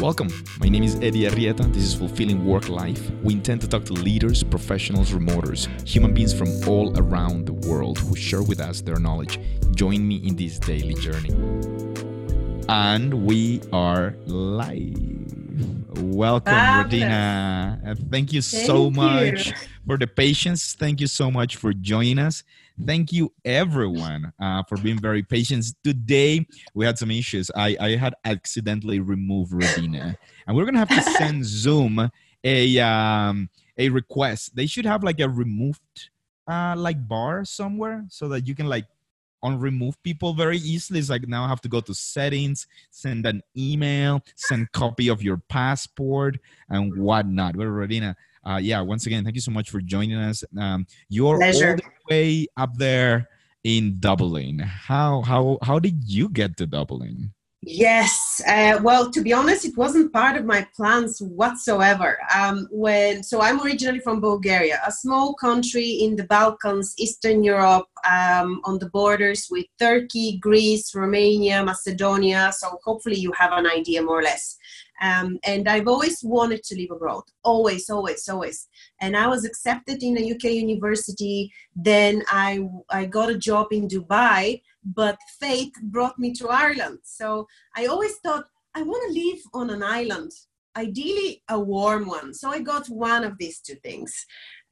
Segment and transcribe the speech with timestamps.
[0.00, 0.28] Welcome.
[0.58, 1.72] My name is Eddie Arrieta.
[1.72, 3.10] This is Fulfilling Work Life.
[3.22, 7.98] We intend to talk to leaders, professionals, remoters, human beings from all around the world
[7.98, 9.38] who share with us their knowledge.
[9.74, 11.30] Join me in this daily journey.
[12.68, 15.13] And we are live.
[15.96, 17.10] Welcome, Fabulous.
[17.10, 18.90] Uh, Thank you Thank so you.
[18.90, 19.52] much
[19.86, 20.74] for the patience.
[20.74, 22.42] Thank you so much for joining us.
[22.84, 25.64] Thank you, everyone, uh, for being very patient.
[25.84, 26.44] Today,
[26.74, 27.50] we had some issues.
[27.54, 32.10] I, I had accidentally removed Radina, and we're gonna have to send Zoom
[32.42, 33.48] a um,
[33.78, 34.56] a request.
[34.56, 36.10] They should have like a removed
[36.48, 38.86] uh, like bar somewhere so that you can like
[39.44, 40.98] on remove people very easily.
[40.98, 45.22] It's like now I have to go to settings, send an email, send copy of
[45.22, 46.38] your passport
[46.70, 47.56] and whatnot.
[47.56, 50.42] But Radina, uh, yeah, once again, thank you so much for joining us.
[50.58, 51.70] Um, you're Pleasure.
[51.70, 53.28] all the way up there
[53.62, 54.58] in Dublin.
[54.58, 57.32] How how how did you get to Dublin?
[57.66, 58.42] Yes.
[58.46, 62.18] Uh, well, to be honest, it wasn't part of my plans whatsoever.
[62.34, 67.88] Um, when so, I'm originally from Bulgaria, a small country in the Balkans, Eastern Europe,
[68.04, 72.52] um, on the borders with Turkey, Greece, Romania, Macedonia.
[72.54, 74.58] So hopefully, you have an idea more or less.
[75.00, 78.68] Um, and I've always wanted to live abroad, always, always, always.
[79.00, 81.52] And I was accepted in a UK university.
[81.74, 86.98] Then I I got a job in Dubai but fate brought me to Ireland.
[87.02, 90.32] So I always thought I want to live on an island,
[90.76, 92.34] ideally a warm one.
[92.34, 94.26] So I got one of these two things.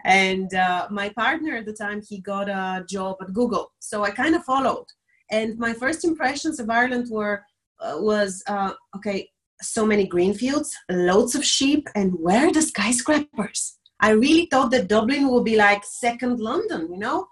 [0.05, 3.73] And uh, my partner at the time, he got a job at Google.
[3.79, 4.87] So I kind of followed.
[5.31, 7.43] And my first impressions of Ireland were
[7.81, 9.29] uh, was uh, okay,
[9.63, 13.79] so many green fields, loads of sheep, and where are the skyscrapers?
[14.01, 17.27] I really thought that Dublin would be like second London, you know.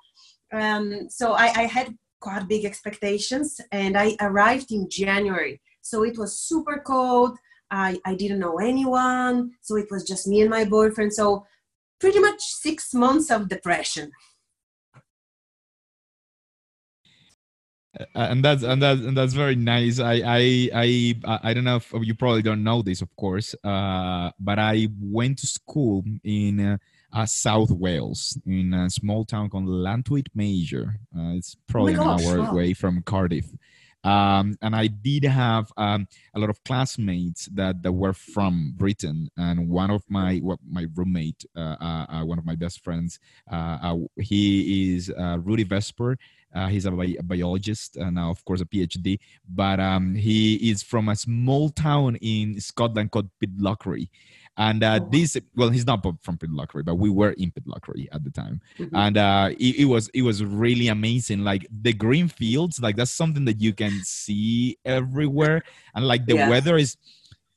[0.52, 5.60] Um, so I, I had quite big expectations and i arrived in january.
[5.80, 7.38] So it was super cold.
[7.70, 9.52] I, I didn't know anyone.
[9.62, 11.12] So it was just me and my boyfriend.
[11.14, 11.46] So
[11.98, 14.10] pretty much six months of depression
[18.14, 19.98] and that's and that's and that's very nice.
[19.98, 24.30] I I I I don't know if you probably don't know this, of course, uh,
[24.38, 26.78] but I went to school in uh,
[27.12, 31.00] uh, South Wales in a small town called Llantwit Major.
[31.16, 32.50] Uh, it's probably Oh gosh, an hour wow.
[32.52, 33.50] away from Cardiff.
[34.02, 39.28] Um, and I did have um, a lot of classmates that, that were from Britain,
[39.36, 43.18] and one of my what, my roommate, uh, uh, uh, one of my best friends,
[43.52, 46.16] uh, uh, he is uh, Rudy Vesper.
[46.54, 49.18] Uh, he's a, bi- a biologist and now, of course, a PhD.
[49.48, 54.08] But um, he is from a small town in Scotland called Pitlochry.
[54.56, 58.24] And uh, Oh, this, well, he's not from Pitlochry, but we were in Pitlochry at
[58.24, 58.90] the time Mhm.
[58.92, 63.12] and uh it, it was it was really amazing like the green fields like that's
[63.12, 65.62] something that you can see everywhere
[65.94, 66.48] and like the Yeah.
[66.50, 66.96] weather is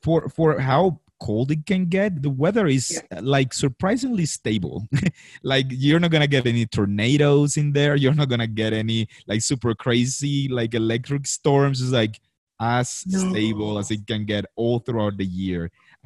[0.02, 4.76] for for how cold it can get the weather is uh, like surprisingly stable.
[5.52, 9.42] Like you're not gonna get any tornadoes in there you're not gonna get any like
[9.50, 11.80] super crazy like electric storms.
[11.82, 12.16] It's like
[12.60, 13.18] as No.
[13.30, 15.62] stable as it can get all throughout the year.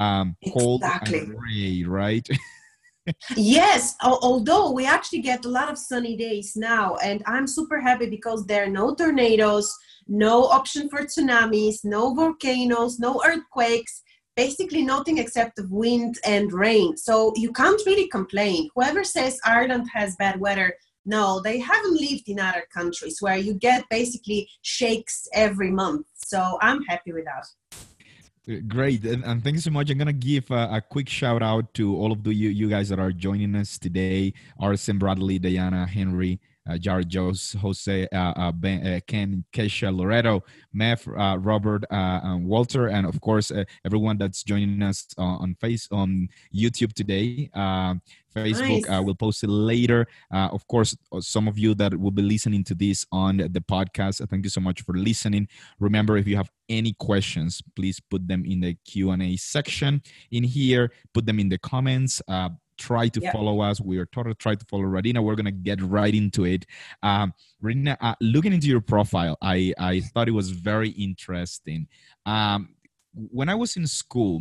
[0.07, 1.19] Um cold Exactly.
[1.19, 2.27] and gray right?
[3.37, 8.09] Yes although we actually get a lot of sunny days now and i'm super happy
[8.17, 9.69] because there are no tornadoes
[10.27, 13.95] no option for tsunamis no volcanoes no earthquakes
[14.38, 16.97] basically nothing except of wind and rain.
[16.97, 18.71] So you can't really complain.
[18.75, 20.69] Whoever says ireland has bad weather
[21.15, 25.16] no they haven't lived in other countries where you get basically shakes
[25.47, 26.06] every month.
[26.31, 27.47] So i'm happy with that.
[28.48, 29.91] Uh, Great, and, and thank you so much.
[29.91, 32.88] I'm gonna give a, a quick shout out to all of the you, you guys
[32.91, 36.41] that are joining us today: Arsen Bradley, Diana, Henry,
[36.77, 40.43] Jared, Jose, Jose, uh, uh, ben, uh, Ken, Kesha, Loretto,
[40.75, 45.23] Mev, uh, Robert, uh, and Walter, and of course uh, everyone that's joining us uh,
[45.23, 47.49] on face on YouTube today.
[47.55, 47.95] Uh,
[48.37, 48.99] Facebook, Nice.
[48.99, 50.07] uh, we'll post it later.
[50.33, 53.62] Uh, of course, uh, some of you that will be listening to this on the
[53.69, 55.48] podcast, uh, thank you so much for listening.
[55.81, 60.03] Remember, if you have any questions, please put them in the Q and A section
[60.31, 60.92] in here.
[61.15, 62.21] Put them in the comments.
[62.28, 63.33] Uh, try to Yeah.
[63.33, 63.80] follow us.
[63.80, 65.22] We are totally try to follow Radina.
[65.22, 66.65] We're gonna get right into it.
[67.03, 71.89] Um, Radina, uh, looking into your profile, I I thought it was very interesting.
[72.27, 72.71] Um,
[73.15, 74.41] when I was in school,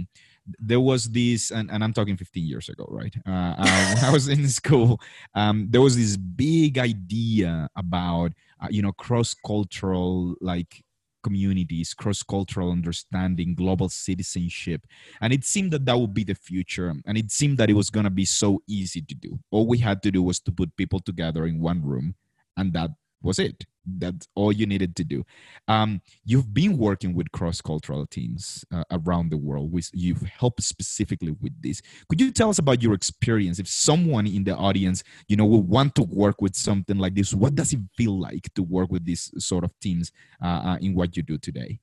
[0.60, 3.13] there was this, and, and I'm talking 15 years ago, right?
[3.25, 5.01] Uh, uh, when I was in school,
[5.36, 8.31] um, there was this big idea about,
[8.62, 10.84] uh, you know, cross cultural, like
[11.27, 14.81] communities, cross cultural understanding, global citizenship.
[15.21, 16.89] And it seemed that that would be the future.
[17.06, 19.31] And it seemed that it was going to be so easy to do.
[19.51, 22.15] All we had to do was to put people together in one room,
[22.56, 22.91] and that
[23.21, 23.65] was it.
[23.98, 25.25] That's all you needed to do
[25.68, 31.36] um, you've been working with cross-cultural teams uh, around the world with, you've helped specifically
[31.42, 35.36] with this could you tell us about your experience if someone in the audience you
[35.36, 38.63] know will want to work with something like this what does it feel like to
[38.63, 40.12] work with these sort of teams
[40.44, 41.80] uh, uh, in what you do today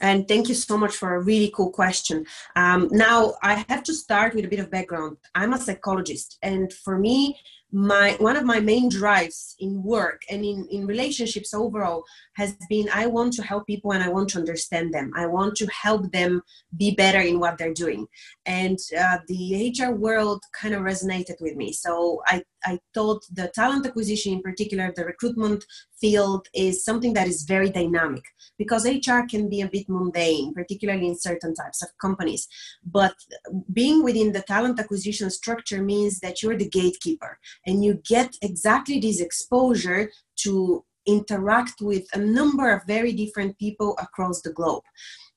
[0.00, 2.26] and thank you so much for a really cool question.
[2.56, 5.18] Um, now, I have to start with a bit of background.
[5.34, 7.38] I'm a psychologist, and for me,
[7.74, 12.04] my one of my main drives in work and in, in relationships overall
[12.36, 15.10] has been i want to help people and i want to understand them.
[15.16, 16.42] I want to help them
[16.76, 18.06] be better in what they're doing.
[18.46, 21.72] And uh, the hr world kind of resonated with me.
[21.72, 25.64] So i i thought the talent acquisition in particular the recruitment
[26.00, 28.24] field is something that is very dynamic
[28.56, 32.46] because hr can be a bit mundane particularly in certain types of companies.
[32.84, 33.16] But
[33.72, 38.98] being within the talent acquisition structure means that you're the gatekeeper and you get exactly
[39.00, 44.82] this exposure to interact with a number of very different people across the globe.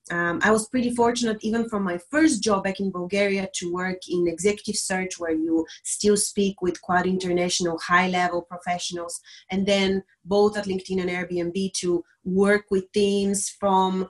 [0.10, 4.00] Um, I was pretty fortunate, even from my first job back in Bulgaria, to work
[4.08, 9.20] in executive search, where you still speak with quite international, high level professionals,
[9.52, 14.10] and then both at LinkedIn and Airbnb to work with teams from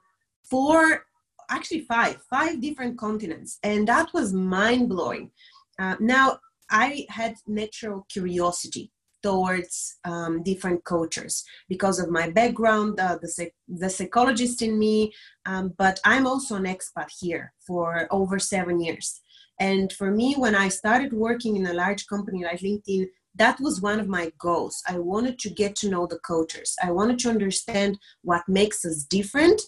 [0.50, 1.06] four,
[1.50, 3.58] actually five, five different continents.
[3.64, 5.31] And that was mind blowing.
[5.80, 8.92] Uh, now, I had natural curiosity
[9.24, 15.12] towards um, different cultures because of my background, uh, the, the psychologist in me,
[15.46, 19.19] um, but I'm also an expat here for over seven years.
[19.60, 23.81] And for me, when I started working in a large company like LinkedIn, that was
[23.81, 24.81] one of my goals.
[24.88, 26.75] I wanted to get to know the cultures.
[26.84, 29.62] I wanted to understand what makes us different,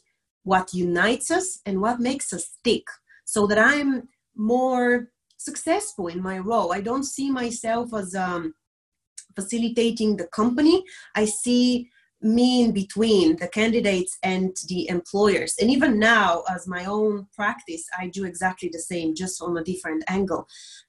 [0.44, 2.86] what unites us, and what makes us stick
[3.26, 6.72] so that I'm more successful in my role.
[6.74, 8.54] I don't see myself as um,
[9.36, 10.84] facilitating the company.
[11.16, 11.90] I see
[12.22, 15.56] me in between the candidates and the employers.
[15.60, 19.64] And even now, as my own practice, I do exactly the same, just on a
[19.64, 20.46] different angle.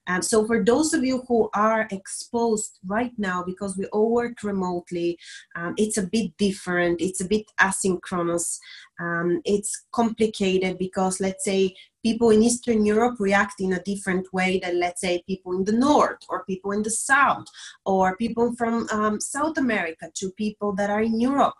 [0.07, 4.43] Um, so, for those of you who are exposed right now, because we all work
[4.43, 5.17] remotely,
[5.55, 8.57] um, it's a bit different, it's a bit asynchronous,
[9.01, 14.59] um, it's complicated because, let's say, people in Eastern Europe react in a different way
[14.59, 17.45] than, let's say, people in the North or people in the South
[17.85, 21.55] or people from um, South America to people that are in Europe.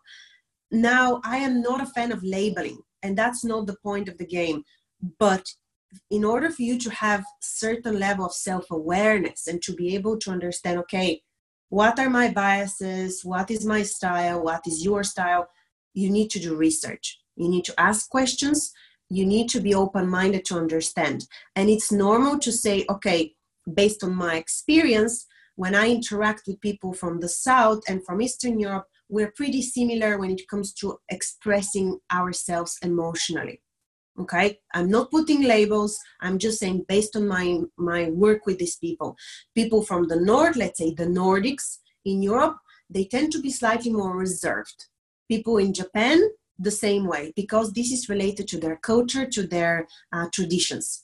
[0.71, 4.25] Now, I am not a fan of labeling, and that's not the point of the
[4.25, 4.63] game.
[5.19, 5.45] But
[6.09, 10.31] in order for you to have certain level of self-awareness and to be able to
[10.31, 11.21] understand, okay,
[11.69, 13.23] what are my biases?
[13.23, 14.43] What is my style?
[14.43, 15.47] What is your style?
[15.93, 17.20] You need to do research.
[17.41, 18.71] You need to ask questions
[19.11, 21.27] you need to be open minded to understand.
[21.57, 23.33] And it's normal to say, okay,
[23.73, 28.57] based on my experience, when I interact with people from the South and from Eastern
[28.57, 33.61] Europe, we're pretty similar when it comes to expressing ourselves emotionally.
[34.17, 35.99] Okay, I'm not putting labels.
[36.21, 39.15] I'm just saying based on my my work with these people.
[39.55, 42.57] People from the north, let's say the Nordics in Europe,
[42.89, 44.87] they tend to be slightly more reserved.
[45.29, 46.19] People in Japan,
[46.61, 51.03] the same way because this is related to their culture, to their uh, traditions.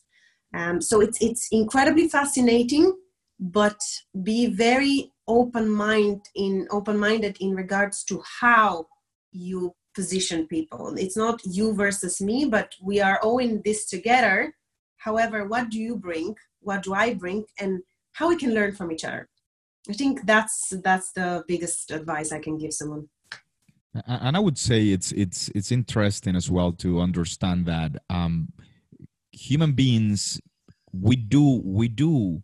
[0.53, 2.95] Um, so it's it's incredibly fascinating,
[3.39, 3.79] but
[4.23, 8.87] be very open mind in open minded in regards to how
[9.31, 10.95] you position people.
[10.97, 14.53] It's not you versus me, but we are all in this together.
[14.97, 16.35] However, what do you bring?
[16.61, 17.45] What do I bring?
[17.59, 17.81] And
[18.13, 19.27] how we can learn from each other.
[19.89, 23.07] I think that's that's the biggest advice I can give someone
[24.05, 28.51] and i would say it's it's it's interesting as well to understand that um
[29.31, 30.39] human beings
[30.93, 32.41] we do we do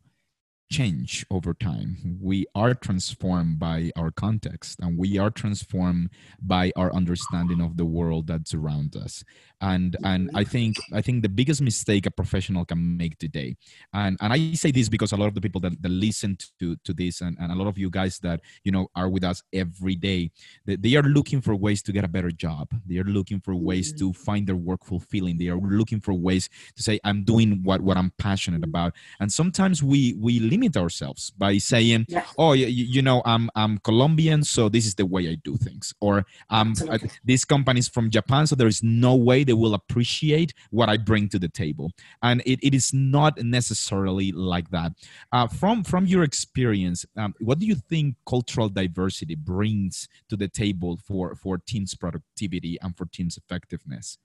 [0.73, 2.17] change over time.
[2.19, 6.09] We are transformed by our context and we are transformed
[6.41, 9.23] by our understanding of the world that's around us.
[9.61, 13.55] And and I think I think the biggest mistake a professional can make today,
[13.93, 16.75] and, and I say this because a lot of the people that, that listen to,
[16.83, 19.41] to this and, and a lot of you guys that you know are with us
[19.53, 20.31] every day,
[20.65, 22.67] they, they are looking for ways to get a better job.
[22.85, 24.23] They are looking for ways to mm-hmm.
[24.23, 25.37] find their work fulfilling.
[25.37, 28.93] They are looking for ways to say, I'm doing what, what I'm passionate about.
[29.21, 32.07] And sometimes we we limit limit ourselves by saying.
[32.37, 35.93] "Oh, you, you, know, I'm I'm Colombian, so this is the way I do things,"
[35.99, 39.73] or um, uh, "This company is from Japan, so there is no way they will
[39.73, 41.91] appreciate what I bring to the table."
[42.21, 44.93] And it, it is not necessarily like that.
[45.31, 50.47] Uh, from from your experience, um, what do you think cultural diversity brings to the
[50.47, 54.17] table for for teams' productivity and for teams' effectiveness?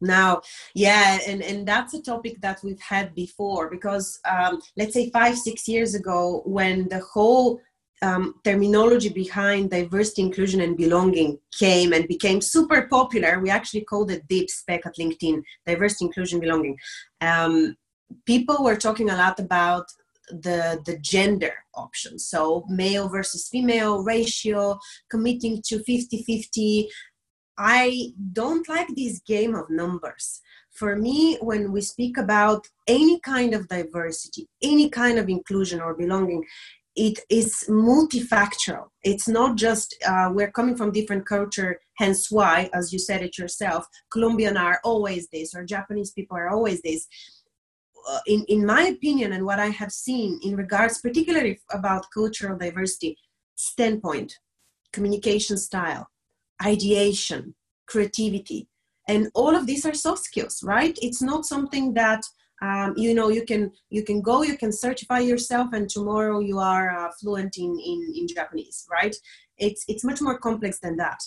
[0.00, 0.40] Now
[0.74, 5.36] yeah and and that's a topic that we've had before because um, let's say five
[5.36, 7.60] six years ago when the whole
[8.02, 14.10] um, terminology behind diversity, inclusion, and belonging came and became super popular, we actually called
[14.10, 16.76] it DIBS back at LinkedIn diversity, inclusion, belonging.
[17.20, 17.76] Um,
[18.26, 19.86] people were talking a lot about
[20.28, 24.76] the the gender options so male versus female ratio
[25.08, 26.88] committing to 50 50
[27.58, 30.40] i don't like this game of numbers.
[30.70, 35.94] For me when we speak about any kind of diversity any kind of inclusion or
[35.94, 36.44] belonging
[36.96, 38.86] it is multifactorial.
[39.02, 43.38] It's not just uh, we're coming from different culture hence why as you said it
[43.38, 47.06] yourself colombian are always this or japanese people are always this.
[48.08, 52.56] Uh, in, in my opinion and what i have seen in regards particularly about cultural
[52.56, 53.16] diversity
[53.56, 54.38] standpoint
[54.92, 56.08] communication style
[56.64, 57.54] ideation
[57.86, 58.68] creativity.
[59.08, 60.98] And all of these are soft skills right?
[61.00, 62.24] It's not something that
[62.62, 66.58] um, you know you can you can go you can certify yourself and tomorrow you
[66.58, 69.14] are uh, fluent in, in in japanese right?
[69.58, 71.20] It's it's much more complex than that.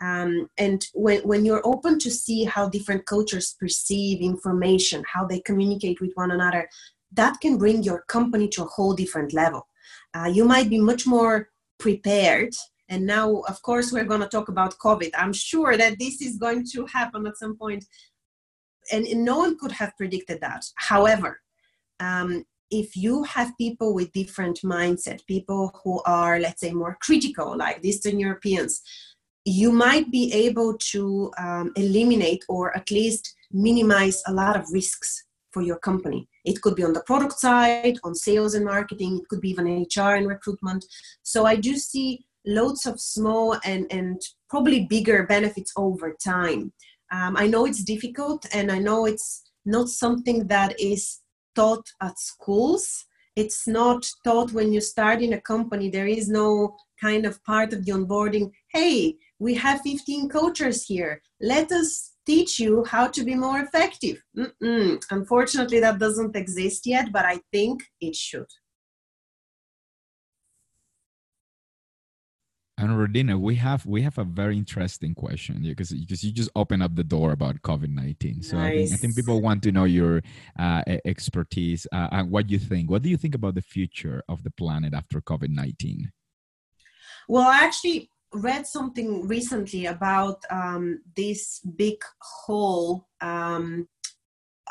[0.00, 5.40] Um, and when, when you're open to see how different cultures perceive information how they
[5.40, 6.68] communicate with one another
[7.12, 9.66] that can bring your company to a whole different level.
[10.14, 12.54] Uh, you might be much more prepared
[12.88, 16.36] and now of course we're going to talk about covid i'm sure that this is
[16.36, 17.84] going to happen at some point
[18.92, 21.40] and, and no one could have predicted that however
[22.00, 27.56] um, if you have people with different mindset people who are let's say more critical
[27.56, 28.82] like eastern europeans
[29.44, 35.24] you might be able to um, eliminate or at least minimize a lot of risks
[35.52, 36.28] for your company.
[36.44, 39.86] It could be on the product side, on sales and marketing, it could be even
[39.96, 40.84] HR and recruitment.
[41.22, 46.72] So I do see loads of small and, and probably bigger benefits over time.
[47.12, 51.20] Um, I know it's difficult and I know it's not something that is
[51.54, 53.06] taught at schools.
[53.34, 55.90] It's not taught when you start in a company.
[55.90, 58.50] There is no kind of part of the onboarding.
[58.72, 61.20] Hey, we have 15 coaches here.
[61.40, 64.22] Let us teach you how to be more effective.
[64.36, 65.02] Mm-mm.
[65.10, 68.50] Unfortunately, that doesn't exist yet, but I think it should.
[72.78, 76.82] And Radina, we have we have a very interesting question because because you just open
[76.82, 78.42] up the door about COVID nineteen.
[78.42, 78.66] So nice.
[78.66, 80.22] I, think, I think people want to know your
[80.58, 82.90] uh, expertise uh, and what you think.
[82.90, 86.12] What do you think about the future of the planet after COVID nineteen?
[87.28, 93.88] Well, I actually, read something recently about um, this big hole um,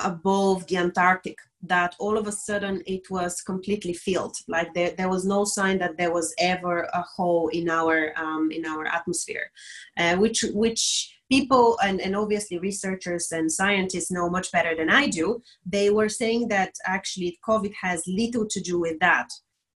[0.04, 4.36] above the Antarctic that all of a sudden it was completely filled.
[4.48, 8.52] Like there, there was no sign that there was ever a hole in our um,
[8.52, 9.52] in our atmosphere,
[9.98, 15.08] uh, which which people and, and obviously researchers and scientists know much better than I
[15.08, 15.42] do.
[15.66, 19.28] They were saying that actually COVID has little to do with that.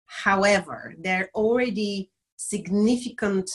[0.05, 3.49] However, there are already significant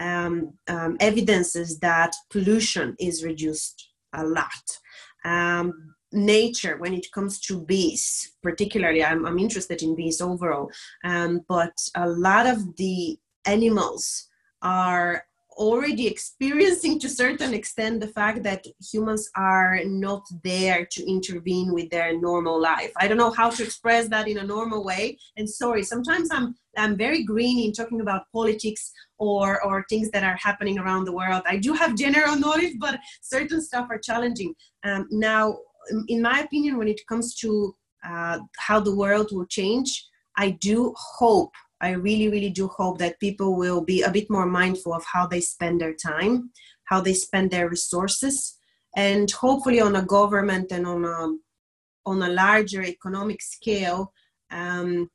[0.00, 4.78] um, um, evidences that pollution is reduced a lot.
[5.24, 10.70] Um, nature, when it comes to bees, particularly, I'm, I'm interested in bees overall,
[11.04, 14.28] um, but a lot of the animals
[14.62, 15.24] are
[15.58, 21.72] already experiencing to a certain extent the fact that humans are not there to intervene
[21.74, 22.92] with their normal life.
[22.96, 26.54] I don't know how to express that in a normal way and sorry sometimes i'm
[26.76, 31.12] i'm very green in talking about politics or or things that are happening around the
[31.12, 31.42] world.
[31.46, 34.54] I do have general knowledge but certain stuff are challenging.
[34.84, 35.58] Um, now
[36.08, 40.94] in my opinion when it comes to uh, how the world will change i do
[40.96, 45.04] hope I really, really do hope that people will be a bit more mindful of
[45.04, 46.50] how they spend their time,
[46.84, 48.58] how they spend their resources,
[48.96, 51.36] and hopefully on a government and on a
[52.06, 54.12] on a larger economic scale,
[54.50, 55.10] um,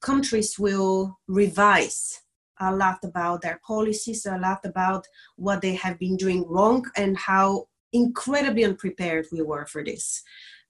[0.00, 2.20] countries will revise
[2.60, 5.04] a lot about their policies, a lot about
[5.34, 10.22] what they have been doing wrong, and how incredibly unprepared we were for this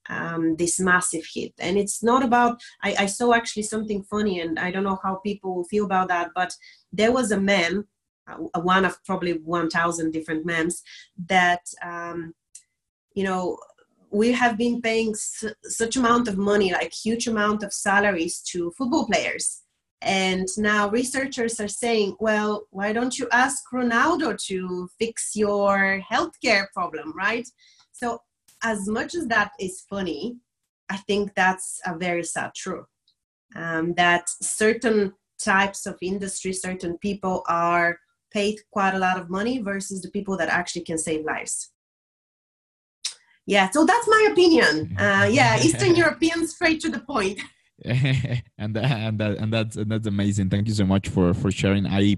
[0.09, 1.53] um, this massive hit.
[1.59, 5.15] And it's not about, I, I, saw actually something funny, and I don't know how
[5.15, 6.55] people feel about that, but
[6.91, 7.87] there was a meme,
[8.29, 10.81] uh, one of probably 1,000 different memes,
[11.27, 12.33] that, um,
[13.13, 13.57] you know,
[14.09, 18.71] we have been paying su- such amount of money, like huge amount of salaries to
[18.77, 19.63] football players.
[20.01, 26.67] And now researchers are saying, well, why don't you ask Ronaldo to fix your healthcare
[26.71, 27.47] problem, right?
[27.93, 28.19] So
[28.63, 30.37] as much as that is funny,
[30.89, 32.85] I think that's a very sad truth.
[33.55, 37.97] Um, that certain types of industry, certain people are
[38.31, 41.71] paid quite a lot of money versus the people that actually can save lives.
[43.45, 44.95] Yeah, so that's my opinion.
[44.99, 47.39] Uh, yeah, Eastern Europeans straight to the point.
[47.85, 50.49] and and that and that's and that's amazing.
[50.49, 51.85] Thank you so much for for sharing.
[51.85, 52.17] I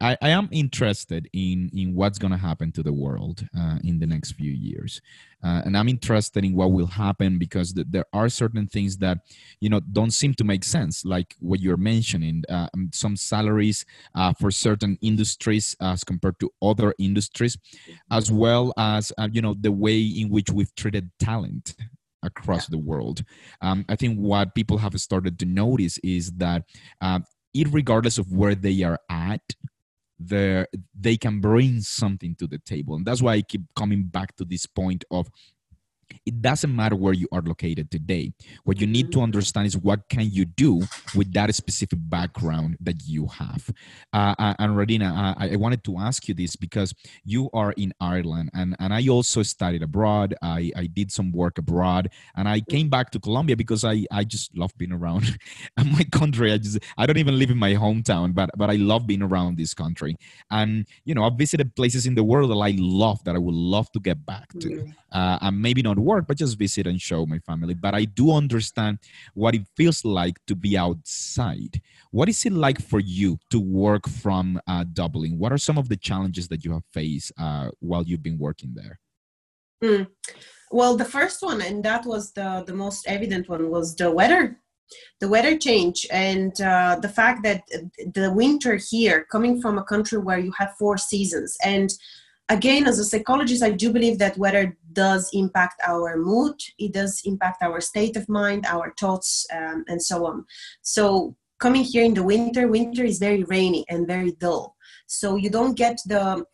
[0.00, 3.98] I, I am interested in in what's going to happen to the world uh, in
[3.98, 5.02] the next few years,
[5.42, 9.18] uh, and I'm interested in what will happen because th- there are certain things that
[9.60, 12.44] you know don't seem to make sense, like what you're mentioning.
[12.48, 13.84] Uh, um, some salaries
[14.14, 17.58] uh, for certain industries as compared to other industries,
[18.12, 21.74] as well as uh, you know the way in which we've treated talent
[22.24, 23.22] across the world.
[23.60, 26.62] Um, I think what people have started to notice is that,
[27.00, 27.20] uh,
[27.70, 29.42] regardless of where they are at,
[30.18, 34.44] they can bring something to the table, and that's why I keep coming back to
[34.44, 35.28] this point of
[36.26, 38.32] it doesn't matter where you are located today.
[38.64, 39.24] What you need to mm-hmm.
[39.24, 40.82] understand is what can you do
[41.14, 43.70] with that specific background that you have.
[44.12, 46.94] Uh, uh and Radina, uh, I, wanted to ask you this because
[47.24, 50.34] you are in ireland and, and i also studied abroad.
[50.42, 54.24] I, I did some work abroad and i came back to colombia because i, I
[54.24, 55.38] just love being around.
[55.84, 59.06] My country i just i don't even live in my hometown but but i love
[59.06, 60.16] being around this country.
[60.50, 63.54] And you know i've visited places in the world that i love that i would
[63.54, 64.68] love to get back to.
[64.68, 64.90] Mm-hmm.
[65.12, 67.74] uh, and maybe not work, but just visit and show my family.
[67.74, 68.98] But I do understand
[69.34, 71.80] what it feels like to be outside.
[72.10, 75.38] What is it like for you to work from uh, Dublin?
[75.38, 78.72] What are some of the challenges that you have faced uh, while you've been working
[78.74, 78.98] there?
[79.82, 80.08] Mm.
[80.70, 84.58] Well, the first one, and that was the, the most evident one, was the weather
[85.20, 87.62] the weather change and uh, the fact that
[88.14, 91.90] the winter here coming from a country where you have four seasons and
[92.48, 96.54] again as a psychologist i do believe that weather does impact our mood.
[96.78, 100.46] It does impact our state of mind our thoughts um, and so on.
[100.82, 104.76] So coming here in the winter winter is very rainy and very dull.
[105.06, 106.44] So you don't get the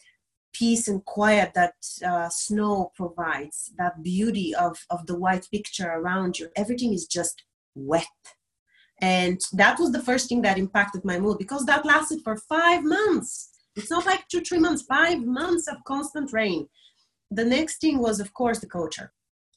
[0.52, 6.38] peace and quiet that uh, snow provides that beauty of, of the white picture around
[6.38, 6.48] you.
[6.56, 7.44] Everything is just
[7.76, 8.06] wet.
[9.00, 12.82] And that was the first thing that impacted my mood because that lasted for five
[12.84, 16.68] months it's not like two, three months, five months of constant rain.
[17.30, 19.12] The next thing was, of course, the culture.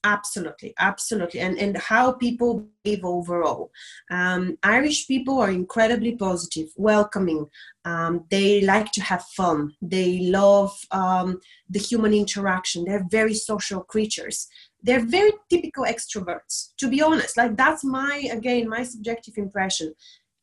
[0.05, 3.71] Absolutely, absolutely, and and how people behave overall.
[4.12, 7.45] Um, Irish people are incredibly positive, welcoming.
[7.86, 9.76] Um, they like to have fun.
[9.82, 12.84] They love um, the human interaction.
[12.84, 14.49] They're very social creatures.
[14.82, 17.38] They're very typical extroverts, to be honest.
[17.38, 19.93] Like that's my again my subjective impression,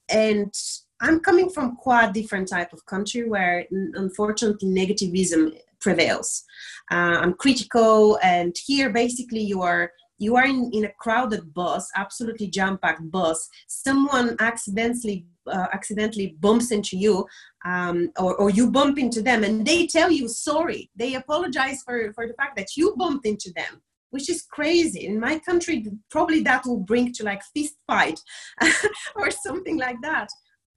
[0.09, 0.54] and
[1.00, 6.44] I'm coming from quite different type of country where unfortunately negativism prevails.
[6.90, 11.88] Uh, I'm critical, and here basically you are you are in, in a crowded bus,
[11.96, 13.48] absolutely jam-packed bus.
[13.68, 17.26] Someone accidentally uh, accidentally bumps into you,
[17.64, 20.90] um, or, or you bump into them, and they tell you sorry.
[20.94, 25.06] They apologize for for the fact that you bumped into them which is crazy.
[25.06, 28.20] In my country, probably that will bring to like fist fight
[29.14, 30.28] or something like that.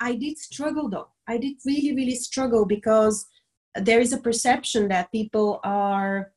[0.03, 1.07] I did struggle though.
[1.29, 3.25] I did really, really struggle because
[3.73, 6.33] there is a perception that people are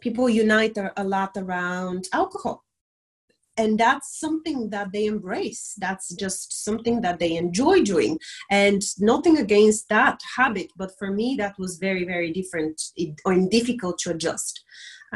[0.00, 2.62] people unite a lot around alcohol.
[3.56, 5.74] And that's something that they embrace.
[5.78, 8.18] That's just something that they enjoy doing.
[8.50, 12.76] And nothing against that habit but for me that was very very different
[13.24, 14.62] or difficult to adjust.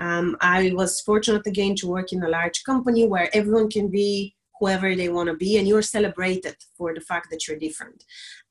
[0.04, 4.36] Um, i was fortunate again to work in a large company where everyone can be
[4.58, 8.04] whoever they want to be and you're celebrated for the fact that you're different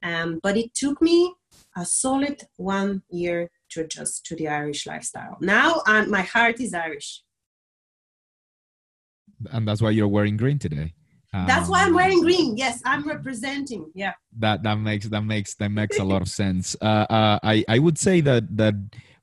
[0.03, 1.33] um, but it took me
[1.75, 6.73] a solid one year to adjust to the irish lifestyle now I'm, my heart is
[6.73, 7.23] irish
[9.51, 10.93] and that's why you're wearing green today
[11.45, 12.57] that's why I'm um, wearing green.
[12.57, 13.91] Yes, I'm representing.
[13.93, 14.13] Yeah.
[14.39, 16.75] That that makes that makes that makes a lot of sense.
[16.81, 18.73] Uh, uh, I I would say that that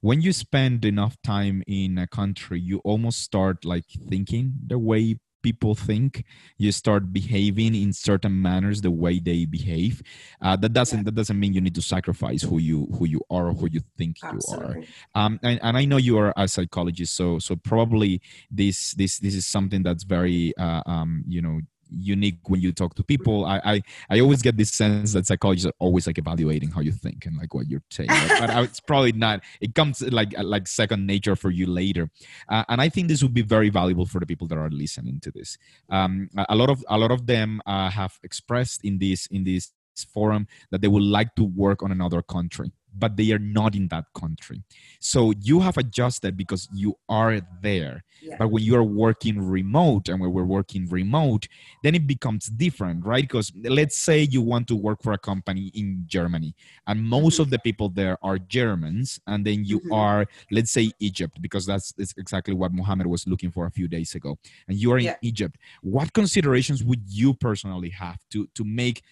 [0.01, 5.19] when you spend enough time in a country, you almost start like thinking the way
[5.45, 6.25] people think
[6.57, 10.03] you start behaving in certain manners the way they behave.
[10.41, 13.49] Uh, that doesn't that doesn't mean you need to sacrifice who you who you are
[13.49, 14.75] or who you think Absolutely.
[14.75, 15.21] you are.
[15.21, 19.35] Um, and, and, i know you are a psychologist so so probably this this this
[19.35, 21.61] is something that's very uh, um, you know
[21.99, 23.45] unique when you talk to people.
[23.45, 26.93] I, I, I always get this sense that psychologists are always like evaluating how you
[26.93, 28.09] think and like what you're saying.
[28.09, 29.43] But, but it's probably not.
[29.61, 32.11] It comes like like second nature for you later,
[32.49, 35.21] uh, and I think this would be very valuable for the people that are listening
[35.21, 35.59] to this.
[35.91, 39.73] Um, a lot of a lot of them uh, have expressed in this in this
[40.13, 43.89] forum that they would like to work on another country but they are not in
[43.89, 44.63] that country.
[45.01, 48.05] So you have adjusted because you are there.
[48.23, 48.37] Yeah.
[48.39, 51.49] But when you are working remote and when we're working remote,
[51.83, 53.25] then it becomes different, right?
[53.25, 56.55] Because let's say you want to work for a company in Germany
[56.87, 57.43] and most mm-hmm.
[57.43, 59.93] of the people there are Germans, and then you mm-hmm.
[59.93, 63.89] are, let's say, Egypt, because that's, that's exactly what Mohammed was looking for a few
[63.89, 64.39] days ago.
[64.69, 65.17] And you are in yeah.
[65.23, 65.57] Egypt.
[65.83, 69.03] What considerations would you personally have to to make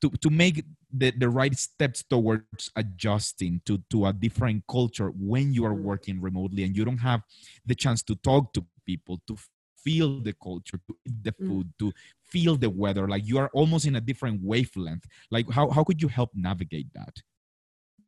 [0.00, 5.52] to, to make the, the right steps towards adjusting to, to a different culture when
[5.52, 5.82] you are mm.
[5.82, 7.22] working remotely and you don't have
[7.66, 9.36] the chance to talk to people to
[9.76, 11.46] feel the culture to eat the mm.
[11.46, 11.92] food to
[12.24, 16.00] feel the weather like you are almost in a different wavelength like how, how could
[16.00, 17.14] you help navigate that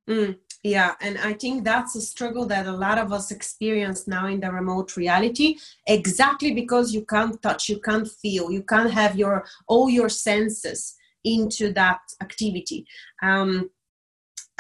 [0.09, 4.27] mm, yeah and i think that's a struggle that a lot of us experience now
[4.27, 9.17] in the remote reality exactly because you can't touch you can't feel you can't have
[9.17, 12.87] your all your senses into that activity.
[13.23, 13.71] Um,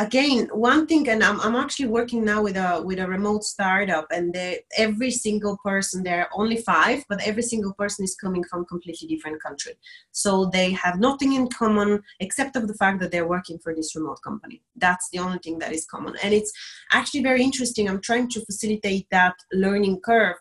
[0.01, 4.07] again, one thing, and I'm, I'm actually working now with a with a remote startup,
[4.11, 4.35] and
[4.77, 9.07] every single person there are only five, but every single person is coming from completely
[9.09, 9.75] different country.
[10.13, 13.95] So they have nothing in common except of the fact that they're working for this
[13.95, 14.63] remote company.
[14.77, 16.53] That's the only thing that is common, and it's
[16.93, 17.89] actually very interesting.
[17.89, 20.37] I'm trying to facilitate that learning curve.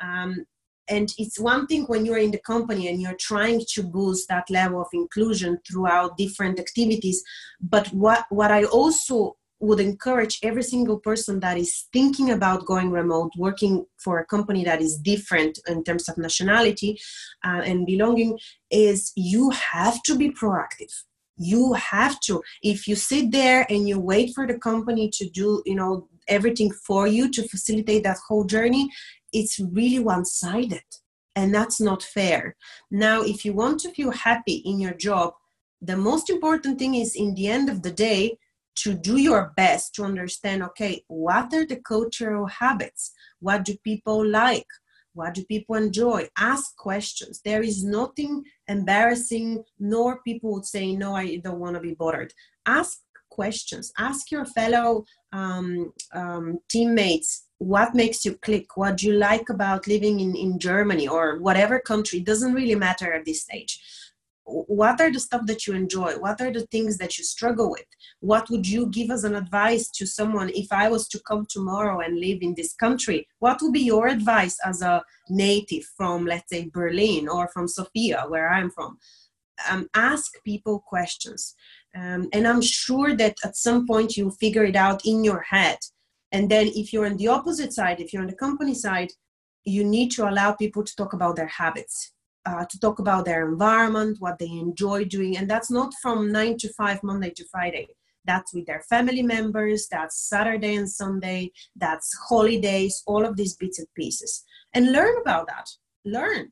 [0.00, 0.44] Um,
[0.88, 4.48] and it's one thing when you're in the company and you're trying to boost that
[4.50, 7.22] level of inclusion throughout different activities.
[7.60, 12.90] But what what i also would encourage every single person that is thinking about going
[12.90, 16.98] remote working for a company that is different in terms of nationality
[17.44, 18.38] uh, and belonging
[18.70, 20.92] is you have to be proactive.
[21.36, 25.62] You have to if you sit there and you wait for the company to do
[25.66, 28.88] you know everything for you to facilitate that whole journey
[29.34, 30.84] it's really one sided
[31.36, 32.56] and that's not fair.
[32.90, 35.34] Now, if you want to feel happy in your job,
[35.82, 38.38] the most important thing is in the end of the day
[38.76, 43.12] to do your best to understand okay, what are the cultural habits?
[43.40, 44.66] What do people like?
[45.12, 46.28] What do people enjoy?
[46.36, 47.40] Ask questions.
[47.44, 52.32] There is nothing embarrassing, nor people would say, No, I don't want to be bothered.
[52.66, 52.98] Ask
[53.38, 53.92] questions.
[53.98, 60.20] Ask your fellow um, um, teammates what makes you click what you like about living
[60.20, 63.80] in, in germany or whatever country it doesn't really matter at this stage.
[64.46, 66.18] What are the stuff that you enjoy?
[66.18, 67.86] What are the things that you struggle with?
[68.20, 72.00] What would you give as an advice to someone if i was to come tomorrow
[72.00, 73.26] and live in this country?
[73.38, 78.24] What would be your advice as a native from let's say berlin or from sofia
[78.28, 78.98] where i'm from?
[79.70, 81.54] Um, ask people questions
[81.94, 85.78] um, and i'm sure that at some point you figure it out in your head
[86.34, 89.12] and then if you're on the opposite side, if you're on the company side,
[89.64, 92.12] you need to allow people to talk about their habits,
[92.44, 95.36] uh, to talk about their environment, what they enjoy doing.
[95.36, 97.86] And that's not from nine to five, Monday to Friday.
[98.24, 103.78] That's with their family members, that's Saturday and Sunday, that's holidays, all of these bits
[103.78, 104.42] and pieces.
[104.72, 105.68] And learn about that.
[106.04, 106.50] Learn.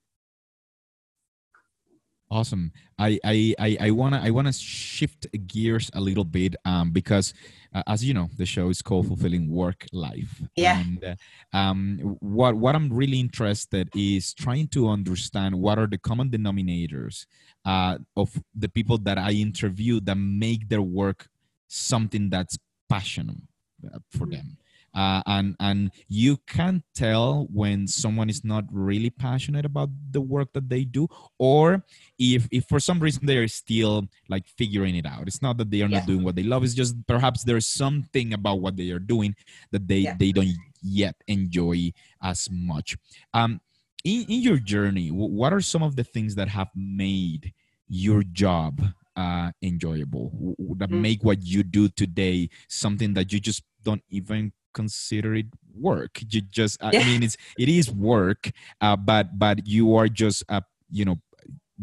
[2.33, 2.73] Awesome.
[2.99, 7.35] I I I, I wanna I wanna shift gears a little bit um, because
[7.75, 10.43] uh, as you know, the show is called Fulfilling Work Life.
[10.57, 10.81] Yeah.
[10.81, 15.99] And uh, um, what what I'm really interested is trying to understand what are the
[15.99, 17.27] common denominators
[17.67, 21.29] uh, of the people that I interview that make their work
[21.69, 22.57] something that's
[22.89, 23.43] passionate
[23.85, 24.37] uh, for mm-hmm.
[24.37, 24.57] them
[24.95, 30.53] uh, and and you can tell when someone is not really passionate about the work
[30.53, 31.85] that they do or
[32.19, 35.83] if if for some reason they're still like figuring it out it's not that they
[35.83, 35.99] are yeah.
[35.99, 39.35] not doing what they love it's just perhaps there's something about what they are doing
[39.71, 40.17] that they yeah.
[40.19, 41.91] they don't yet enjoy
[42.23, 42.97] as much
[43.35, 43.61] um
[44.05, 47.53] in, in your journey what are some of the things that have made
[47.89, 48.83] your job
[49.15, 51.03] uh, enjoyable that mm-hmm.
[51.03, 56.41] make what you do today something that you just don't even consider it work you
[56.41, 57.01] just yeah.
[57.01, 61.19] i mean it's it is work uh, but but you are just uh, you know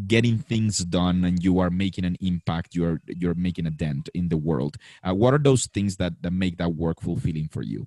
[0.06, 4.28] getting things done and you are making an impact you're you're making a dent in
[4.28, 4.76] the world
[5.06, 7.86] uh, what are those things that that make that work fulfilling for you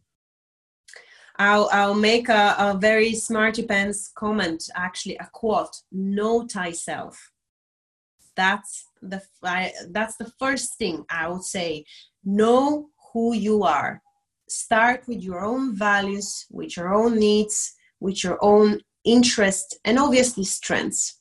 [1.37, 7.31] I'll, I'll make a, a very smarty pants comment, actually a quote, know thyself.
[8.35, 11.85] That's the, I, that's the first thing I would say.
[12.23, 14.02] Know who you are
[14.53, 20.43] start with your own values, with your own needs, with your own interests, and obviously
[20.43, 21.19] strengths.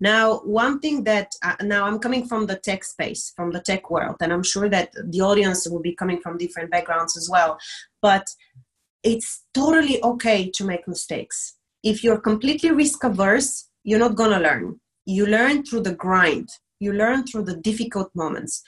[0.00, 3.90] Now, one thing that uh, now I'm coming from the tech space, from the tech
[3.90, 7.58] world, and I'm sure that the audience will be coming from different backgrounds as well.
[8.02, 8.26] But
[9.02, 11.56] it's totally okay to make mistakes.
[11.82, 14.80] If you're completely risk averse, you're not gonna learn.
[15.06, 16.48] You learn through the grind,
[16.80, 18.62] you learn through the difficult moments.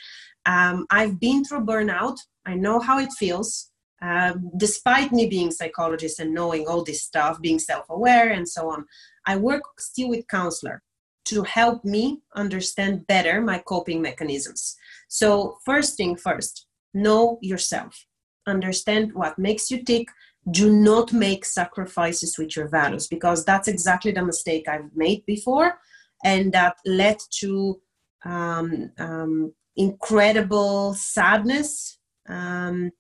[0.47, 3.71] Um, I've been through burnout I know how it feels.
[4.03, 8.85] Um, despite me being psychologist and knowing all this stuff, being self-aware and so on,
[9.27, 10.83] I work still with counselor
[11.27, 14.77] to help me understand better my coping mechanisms.
[15.09, 18.07] So first thing first, know yourself.
[18.47, 20.09] Understand what makes you tick.
[20.51, 25.81] Do not make sacrifices with your values because that's exactly the mistake I've made before,
[26.25, 27.81] and that led to
[28.25, 32.91] um, um, incredible sadness um,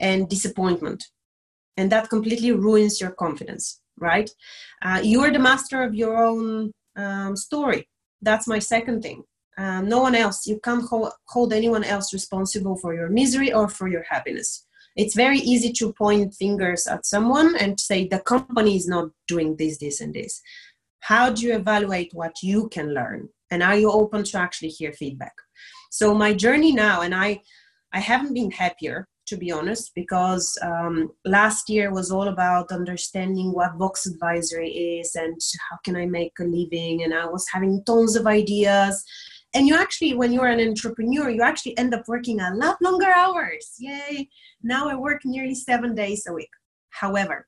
[0.00, 1.04] and disappointment.
[1.76, 4.30] And that completely ruins your confidence, right?
[4.82, 7.88] Uh, you are the master of your own um, story.
[8.22, 9.24] That's my second thing.
[9.56, 13.68] Um, no one else, you can't hold, hold anyone else responsible for your misery or
[13.68, 14.66] for your happiness.
[14.96, 19.56] It's very easy to point fingers at someone and say the company is not doing
[19.56, 20.40] this, this, and this.
[21.00, 23.28] How do you evaluate what you can learn?
[23.50, 25.34] And are you open to actually hear feedback?
[25.90, 27.42] So my journey now, and I,
[27.94, 33.52] I haven't been happier to be honest, because um, last year was all about understanding
[33.52, 37.04] what Vox Advisory is and how can I make a living.
[37.04, 39.02] And I was having tons of ideas.
[39.54, 43.10] And you actually, when you're an entrepreneur, you actually end up working a lot longer
[43.10, 43.74] hours.
[43.78, 44.28] Yay.
[44.62, 46.50] Now I work nearly seven days a week.
[46.90, 47.46] However,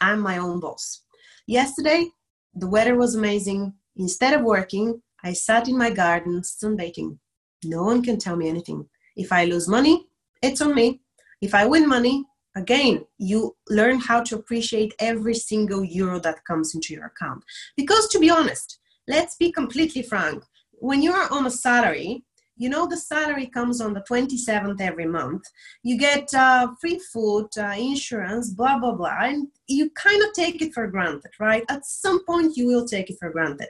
[0.00, 1.02] I'm my own boss.
[1.46, 2.08] Yesterday,
[2.54, 3.72] the weather was amazing.
[3.96, 7.18] Instead of working, I sat in my garden sunbathing.
[7.64, 8.86] No one can tell me anything.
[9.16, 10.06] If I lose money,
[10.42, 11.00] it's on me.
[11.40, 12.24] If I win money,
[12.56, 17.44] again, you learn how to appreciate every single euro that comes into your account.
[17.76, 22.24] Because to be honest, let's be completely frank, when you're on a salary,
[22.56, 25.42] you know the salary comes on the 27th every month
[25.82, 30.62] you get uh, free food uh, insurance blah blah blah and you kind of take
[30.62, 33.68] it for granted right at some point you will take it for granted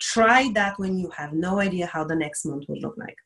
[0.00, 3.16] try that when you have no idea how the next month will look like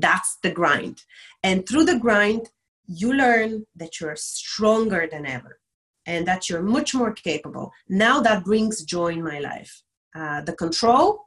[0.00, 1.02] that's the grind.
[1.42, 2.50] And through the grind,
[2.86, 5.58] you learn that you're stronger than ever
[6.06, 7.72] and that you're much more capable.
[7.88, 9.82] Now that brings joy in my life.
[10.14, 11.20] Uh, the control,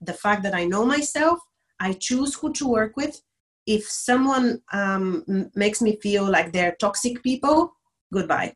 [0.00, 1.38] the fact that I know myself,
[1.80, 3.20] I choose who to work with.
[3.66, 7.74] If someone um, makes me feel like they're toxic people,
[8.12, 8.54] goodbye.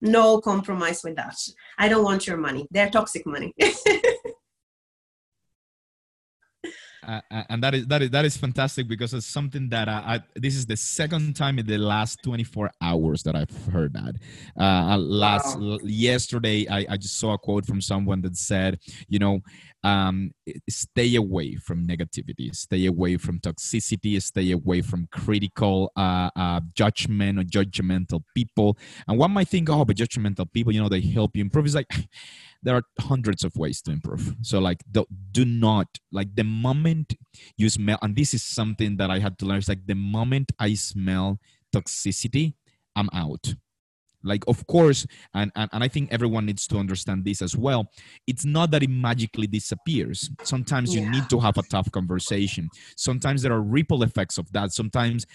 [0.00, 1.36] No compromise with that.
[1.78, 2.66] I don't want your money.
[2.70, 3.54] They're toxic money.
[7.06, 10.14] Uh, uh, and that is that is that is fantastic because it's something that I,
[10.14, 14.14] I, this is the second time in the last 24 hours that I've heard that.
[14.56, 15.78] Uh, uh last wow.
[15.82, 19.40] yesterday, I, I just saw a quote from someone that said, you know,
[19.84, 20.32] um,
[20.68, 27.38] stay away from negativity, stay away from toxicity, stay away from critical uh, uh, judgment
[27.38, 28.76] or judgmental people.
[29.08, 31.66] And one might think, oh, but judgmental people, you know, they help you improve.
[31.66, 31.90] It's like
[32.62, 37.14] there are hundreds of ways to improve so like do, do not like the moment
[37.56, 40.52] you smell and this is something that i had to learn it's like the moment
[40.58, 41.38] i smell
[41.74, 42.54] toxicity
[42.94, 43.54] i'm out
[44.24, 47.90] like of course and, and and i think everyone needs to understand this as well.
[48.26, 50.30] It's not that it magically disappears.
[50.42, 52.68] Sometimes you need to have a tough conversation.
[52.96, 54.72] Sometimes there are ripple effects of that.
[54.72, 55.26] Sometimes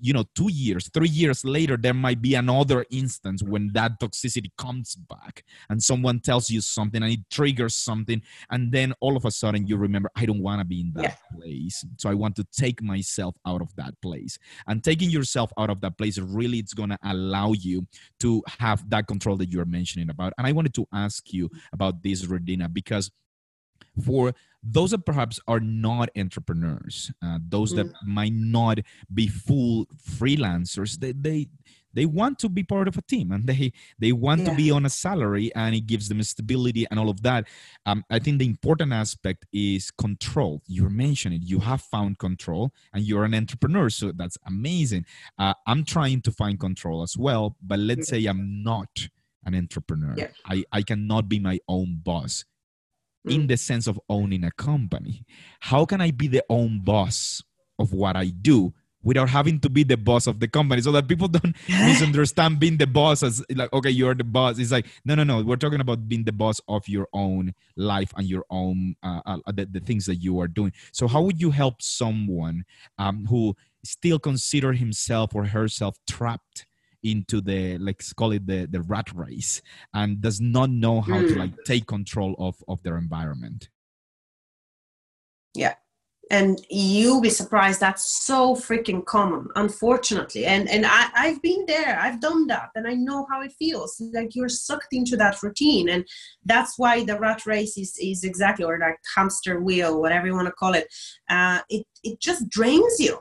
[0.00, 4.50] you know two years three years later there might be another instance when that toxicity
[4.58, 9.24] comes back and someone tells you something and it triggers something and then all of
[9.24, 11.38] a sudden you remember i don't want to be in that yeah.
[11.38, 11.84] place.
[11.96, 14.38] So i want to take myself out of that place.
[14.66, 17.86] And taking yourself out of that place really it's going to allow you
[18.20, 20.32] to have that control that you're mentioning about.
[20.38, 23.10] And I wanted to ask you about this, Radina, because
[24.04, 27.94] for those that perhaps are not entrepreneurs, uh, those that mm.
[28.04, 28.78] might not
[29.12, 31.48] be full freelancers, they, they
[31.96, 34.50] they want to be part of a team and they they want yeah.
[34.50, 37.48] to be on a salary and it gives them stability and all of that.
[37.86, 40.62] Um, i think the important aspect is control.
[40.66, 45.04] You're mentioning you have found control and you're an entrepreneur so that's amazing.
[45.38, 49.08] Uh, i'm trying to find control as well but let's say i'm not
[49.44, 50.14] an entrepreneur.
[50.16, 50.28] Yeah.
[50.44, 52.44] I, I cannot be my own boss.
[53.24, 53.48] In mm.
[53.48, 55.24] the sense of owning a company
[55.70, 57.42] how can i be the own boss
[57.78, 58.72] of what i do
[59.06, 60.82] without having to be the boss of the company.
[60.82, 64.58] So that people don't misunderstand being the boss as like okay you're the boss.
[64.58, 65.42] It's like no no no.
[65.42, 69.38] We're talking about being the boss of your own life and your own uh, uh,
[69.54, 70.72] the, the things that you are doing.
[70.92, 72.64] So how would you help someone
[72.98, 76.66] um, who still consider himself or herself trapped
[77.04, 79.62] into the let's call it the the rat race
[79.94, 81.28] and does not know how mm.
[81.28, 83.68] to like take control of of their environment?
[85.54, 85.74] Yeah
[86.30, 90.44] and you'll be surprised that's so freaking common unfortunately.
[90.46, 94.00] And and I, i've been there i've done that and i know how it feels.
[94.12, 96.04] Like you're sucked into that routine and
[96.44, 100.46] that's why the rat race is is exactly or like hamster wheel whatever you want
[100.48, 100.88] to call it
[101.30, 103.18] uh, it it just drains you.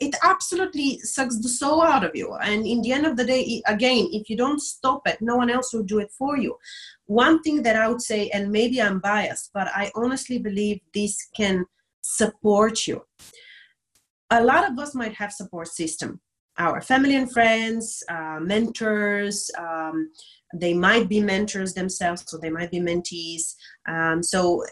[0.00, 2.34] It absolutely sucks the soul out of you.
[2.34, 5.50] And in the end of the day again if you don't stop it no one
[5.50, 6.56] else will do it for you.
[7.06, 11.28] One thing that i would say and maybe i'm biased but i honestly believe this
[11.36, 11.66] can
[12.04, 13.02] support you
[14.30, 16.20] a lot of us might have support system
[16.58, 20.10] our family and friends uh, mentors um,
[20.54, 23.54] they might be mentors themselves so they might be mentees
[23.88, 24.62] um, so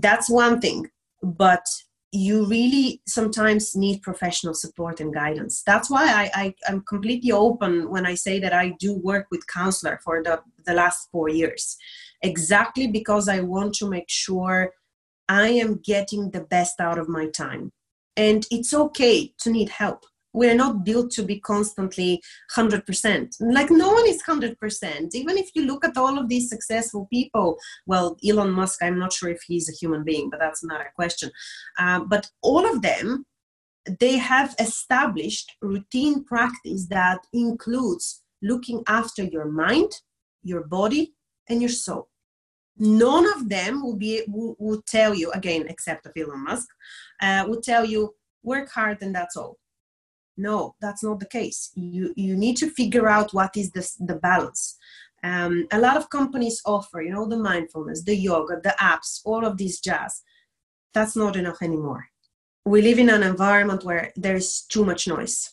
[0.00, 0.88] that's one thing
[1.22, 1.64] but
[2.12, 5.62] you really sometimes need professional support and guidance.
[5.64, 9.46] That's why I, I, am completely open when I say that I do work with
[9.46, 11.78] counselor for the, the last four years.
[12.20, 14.74] Exactly because I want to make sure
[15.32, 17.72] I am getting the best out of my time.
[18.18, 20.04] And it's okay to need help.
[20.34, 22.22] We're not built to be constantly
[22.54, 27.06] 100% like no one is 100% even if you look at all of these successful
[27.12, 30.90] people well elon musk i'm not sure if he's a human being but that's another
[30.96, 31.30] question.
[31.78, 33.26] Uh, but all of them
[34.00, 39.92] they have established routine practice that includes looking after your mind
[40.42, 41.12] your body
[41.50, 42.08] and your soul
[42.82, 46.68] none of them will be will, will tell you again except of elon musk
[47.22, 49.56] uh, will tell you work hard and that's all.
[50.36, 51.70] No that's not the case.
[51.76, 54.76] You you need to figure out what is the, the balance.
[55.22, 59.44] Um, a lot of companies offer you know the mindfulness the yoga the apps all
[59.46, 60.22] of these jazz.
[60.92, 62.08] That's not enough anymore.
[62.64, 65.52] We live in an environment where there's too much noise.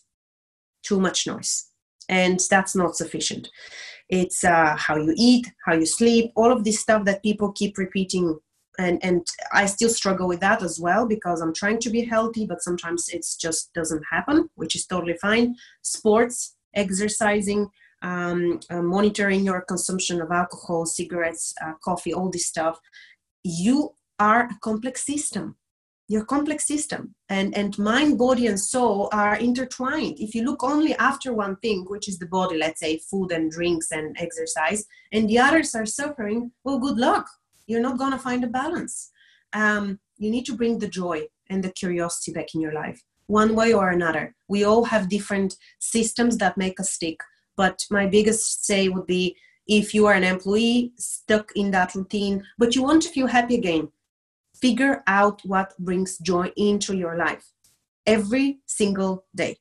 [0.84, 1.68] Too much noise.
[2.08, 3.50] And that's not sufficient
[4.10, 7.78] it's uh, how you eat how you sleep all of this stuff that people keep
[7.78, 8.40] repeating.
[8.78, 12.46] And and i still struggle with that as well because i'm trying to be healthy
[12.46, 15.56] but sometimes it just doesn't happen which is totally fine.
[15.82, 17.68] Sports exercising
[18.02, 22.80] um, uh, monitoring your consumption of alcohol cigarettes uh, coffee all this stuff.
[23.44, 25.56] You are a complex system
[26.10, 30.94] your complex system and and mind body and soul are intertwined if you look only
[30.96, 35.30] after one thing which is the body let's say food and drinks and exercise and
[35.30, 37.28] the others are suffering well good luck
[37.70, 39.12] you're not going to find a balance.
[39.54, 43.56] Um, you need to bring the joy and the curiosity back in your life, one
[43.56, 44.36] way or another.
[44.48, 47.20] We all have different systems that make us stick.
[47.56, 52.44] But my biggest say would be if you are an employee stuck in that routine,
[52.58, 53.90] but you want to feel happy again,
[54.62, 57.46] figure out what brings joy into your life
[58.06, 59.58] every single day.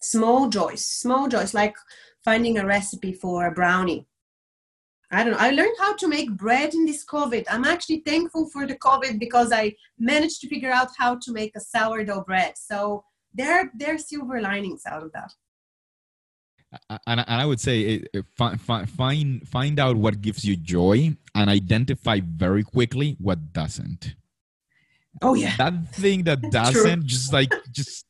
[0.00, 1.76] Small joys, small joys, like
[2.24, 4.06] finding a recipe for a brownie
[5.14, 5.38] I don't know.
[5.38, 7.44] I learned how to make bread in this COVID.
[7.50, 11.54] I'm actually thankful for the COVID because I managed to figure out how to make
[11.54, 12.54] a sourdough bread.
[12.56, 15.30] So there, there are silver linings out of that.
[17.06, 18.04] And, and I would say
[18.36, 24.14] find, find find out what gives you joy and identify very quickly what doesn't.
[25.20, 28.06] Oh yeah, that thing that doesn't just like just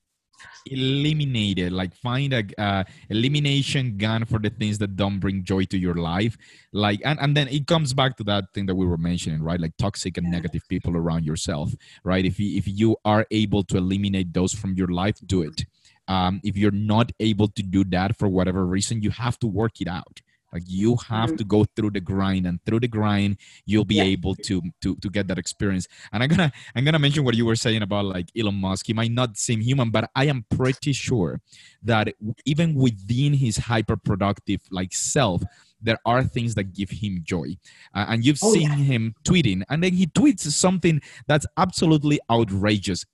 [0.66, 1.72] eliminate it.
[1.72, 5.94] Like find a uh, elimination gun for the things that don't bring joy to your
[5.94, 6.36] life.
[6.72, 9.60] Like and, and then it comes back to that thing that we were mentioning right?
[9.60, 12.24] Like toxic and negative people around yourself right?
[12.24, 15.64] If you if you are able to eliminate those from your life do it
[16.08, 19.80] um, if you're not able to do that for whatever reason you have to work
[19.80, 20.20] it out
[20.52, 21.36] like you have mm-hmm.
[21.36, 24.04] to go through the grind and through the grind you'll be yeah.
[24.04, 27.46] able to to to get that experience and i'm gonna i'm gonna mention what you
[27.46, 30.92] were saying about like elon musk he might not seem human but i am pretty
[30.92, 31.40] sure
[31.82, 32.08] that
[32.44, 35.42] even within his hyper productive like self
[35.80, 37.56] there are things that give him joy
[37.94, 38.76] uh, and you've oh, seen yeah.
[38.76, 43.04] him tweeting and then he tweets something that's absolutely outrageous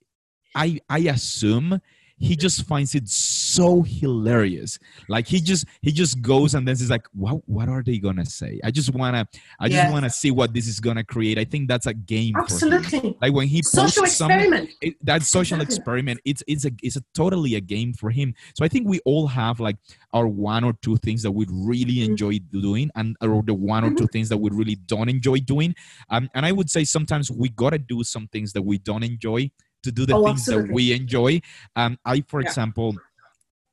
[0.55, 1.79] i i assume
[2.19, 4.77] he just finds it so hilarious.
[5.07, 8.25] Like he just he just goes and then he's like what what are they gonna
[8.25, 8.59] say?
[8.63, 9.27] I just wanna
[9.59, 11.39] i just wanna see what this is gonna create.
[11.39, 13.17] I think that's a game absolutely.
[13.21, 14.69] Like when he social experiment.
[14.81, 18.33] it, that social experiment it's it's a it's a totally a game for him.
[18.55, 19.77] So i think we all have like
[20.13, 22.11] our one or two things that we really mm-hmm.
[22.11, 24.05] enjoy doing and or the one or two mm-hmm.
[24.07, 25.73] things that we really don't enjoy doing.
[26.09, 29.49] Um, and i would say sometimes we gotta do some things that we don't enjoy
[29.83, 30.67] to do the oh, things absolutely.
[30.67, 31.41] that we enjoy.
[31.75, 32.47] Um, I, for yeah.
[32.47, 32.95] example,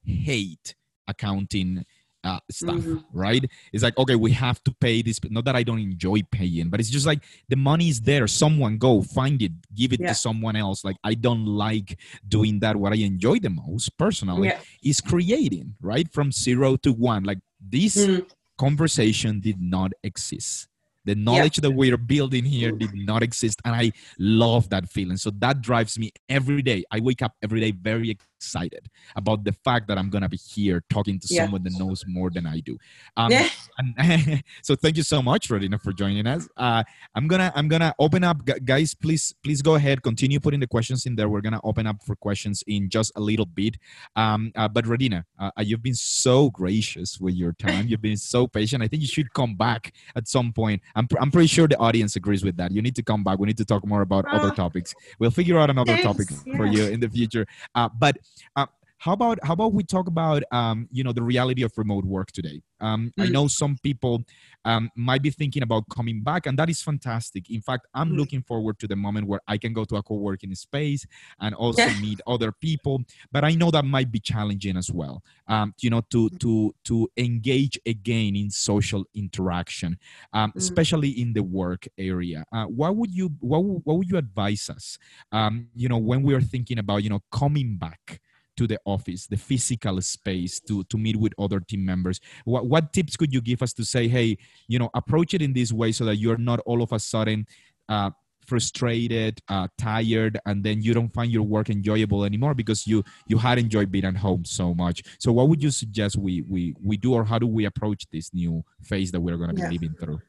[0.04, 0.74] hate
[1.08, 1.84] accounting
[2.24, 2.98] uh, stuff, mm-hmm.
[3.12, 3.44] right?
[3.72, 5.20] It's like, okay, we have to pay this.
[5.30, 8.26] Not that I don't enjoy paying, but it's just like the money is there.
[8.26, 10.08] Someone go find it, give it yeah.
[10.08, 10.84] to someone else.
[10.84, 12.76] Like, I don't like doing that.
[12.76, 14.58] What I enjoy the most personally yeah.
[14.82, 16.12] is creating, right?
[16.12, 17.22] From zero to one.
[17.22, 18.28] Like, this mm.
[18.58, 20.68] conversation did not exist
[21.06, 23.60] the knowledge that we're building here did not exist.
[23.64, 25.16] And I love that feeling.
[25.16, 26.84] So that drives me every day.
[26.90, 30.82] I wake up every day very excited about the fact that I'm gonna be here
[30.90, 31.44] talking to Yeah.
[31.44, 32.78] someone that knows more than I do.
[33.16, 33.48] Um, Yeah.
[33.78, 36.48] and so thank you so much, Radina, for joining us.
[36.56, 36.82] Uh,
[37.14, 38.94] I'm gonna I'm gonna open up, guys.
[38.94, 41.28] Please please go ahead, continue putting the questions in there.
[41.28, 43.76] We're gonna open up for questions in just a little bit.
[44.14, 47.86] Um, uh, but Radina, uh, you've been so gracious with your time.
[47.88, 48.82] You've been so patient.
[48.82, 50.82] I think you should come back at some point.
[50.94, 52.70] I'm pr- I'm pretty sure the audience agrees with that.
[52.72, 53.38] You need to come back.
[53.38, 54.62] We need to talk more about other Ah.
[54.62, 54.94] topics.
[55.18, 57.46] We'll figure out another topic Thanks, for you in the future.
[57.74, 58.18] Uh, but
[58.56, 58.66] uh,
[59.06, 62.32] how about how about we talk about um, you know the reality of remote work
[62.32, 62.60] today?
[62.80, 63.32] Um, I Mm.
[63.32, 64.24] know some people
[64.64, 67.48] um, might be thinking about coming back, and that is fantastic.
[67.48, 68.16] In fact, I'm Mm.
[68.16, 71.06] looking forward to the moment where I can go to a co-working space
[71.40, 71.94] and also Yeah.
[71.94, 73.02] meet other people.
[73.30, 75.22] But I know that might be challenging as well.
[75.46, 79.98] Um, you know, to to to engage again in social interaction,
[80.32, 80.56] um, Mm.
[80.56, 82.44] especially in the work area.
[82.52, 84.98] Uh, what would you what what would you advise us?
[85.30, 88.20] Um, you know, when we are thinking about you know coming back
[88.56, 92.20] to the office, the physical space to to meet with other team members.
[92.44, 94.38] What what tips could you give us to say, hey,
[94.68, 97.46] you know, approach it in this way so that you're not all of a sudden
[97.88, 98.10] uh,
[98.46, 103.38] frustrated, uh, tired, and then you don't find your work enjoyable anymore because you you
[103.38, 105.02] had enjoyed being at home so much.
[105.18, 108.32] So, what would you suggest we we we do, or how do we approach this
[108.32, 109.70] new phase that we're going to be Yeah.
[109.70, 110.20] living through?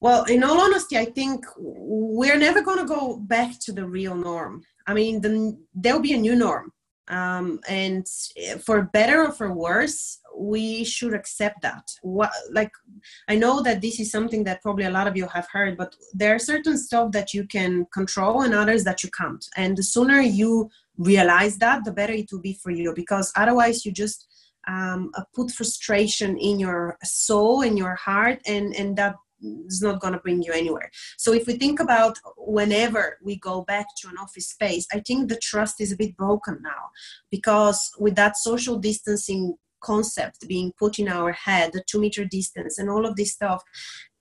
[0.00, 4.14] Well, in all honesty, I think we're never going to go back to the real
[4.14, 4.62] norm.
[4.90, 5.32] I mean, the,
[5.82, 6.66] there'll be a new norm.
[7.08, 8.06] Um, and
[8.66, 10.00] for better or for worse,
[10.54, 11.84] we should accept that.
[12.02, 12.70] What, like,
[13.32, 15.90] I know that this is something that probably a lot of you have heard, but
[16.20, 19.44] there are certain stuff that you can control and others that you can't.
[19.56, 23.84] And the sooner you realize that, the better it will be for you, because otherwise
[23.84, 24.18] you just
[24.68, 29.14] um, uh, put frustration in your soul, in your heart, and and that
[29.66, 30.90] is not going to bring you anywhere.
[31.18, 35.28] So if we think about whenever we go back to an office space, I think
[35.28, 36.90] the trust is a bit broken now
[37.30, 42.78] because with that social distancing concept being put in our head, the two meter distance
[42.78, 43.62] and all of this stuff,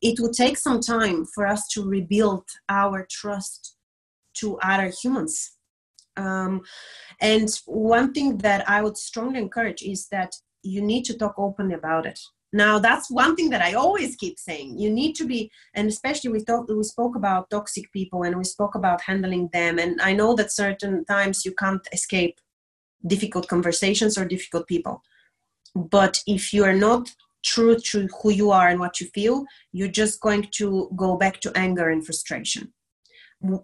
[0.02, 3.76] it will take some time for us to rebuild our trust
[4.36, 5.58] to other humans.
[6.18, 6.62] Um,
[7.22, 11.76] and one thing that I would strongly encourage is that you need to talk openly
[11.76, 12.20] about it.
[12.52, 14.80] Now, that's one thing that I always keep saying.
[14.80, 18.44] You need to be, and especially we talked, we spoke about toxic people and we
[18.44, 19.78] spoke about handling them.
[19.78, 22.40] And I know that certain times you can't escape
[23.06, 25.04] difficult conversations or difficult people.
[25.76, 27.14] But if you are not
[27.46, 31.40] true to who you are and what you feel, you're just going to go back
[31.42, 32.74] to anger and frustration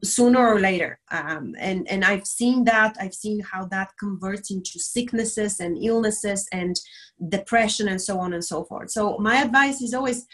[0.04, 1.00] sooner or later.
[1.12, 6.48] Um, and and i've seen that i've seen how that converts into sicknesses and illnesses
[6.52, 6.76] and
[7.30, 8.92] depression and so on and so forth.
[8.92, 10.26] So my advice is always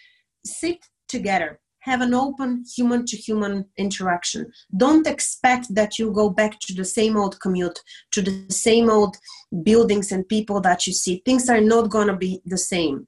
[0.46, 4.52] sit together have an open human to human interaction.
[4.78, 7.80] Don't expect that you go back to the same old commute
[8.12, 9.18] to the same old
[9.64, 11.22] buildings and people that you see.
[11.26, 13.08] Things are not going to be the same.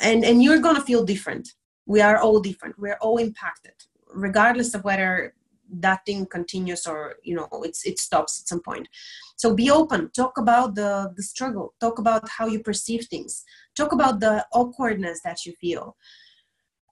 [0.00, 1.48] And and you're going to feel different.
[1.86, 2.78] We are all different.
[2.78, 3.74] We're all impacted
[4.14, 5.34] regardless of whether
[5.70, 8.88] that thing continues or you know it's it stops at some point.
[9.36, 10.10] So be open.
[10.10, 11.74] Talk about the the struggle.
[11.80, 13.44] Talk about how you perceive things.
[13.76, 15.96] Talk about the awkwardness that you feel.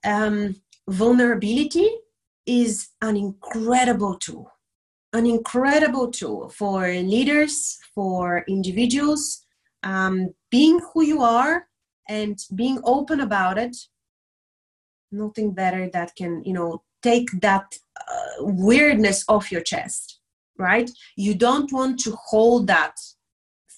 [0.04, 0.56] Um,
[0.88, 1.88] vulnerability
[2.46, 4.50] is an incredible tool.
[5.12, 9.44] An incredible tool for leaders for individuals.
[9.82, 11.66] Um, being who you are
[12.08, 13.76] and being open about it.
[15.10, 17.66] Nothing better that can you know take that
[18.00, 20.20] uh, weirdness off your chest
[20.58, 20.90] right?
[21.16, 22.94] You don't want to hold that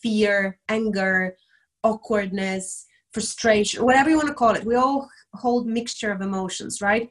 [0.03, 1.37] fear anger
[1.83, 4.64] awkwardness frustration whatever you want to call it.
[4.64, 7.09] We all hold mixture of emotions right?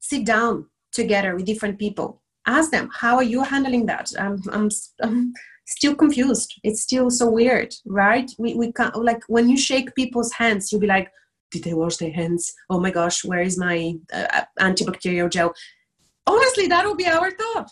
[0.00, 2.22] Sit down together with different people.
[2.46, 4.12] Ask them how are you handling that?
[4.18, 4.68] I'm, I'm,
[5.02, 5.32] I'm
[5.66, 6.52] still confused.
[6.64, 8.30] It's still so weird right?
[8.38, 11.10] We, we can't like when you shake people's hands you'll be like
[11.52, 12.52] did they wash their hands?
[12.70, 15.54] Oh my gosh where is my uh, antibacterial gel?
[16.26, 17.70] Honestly that will be our thought.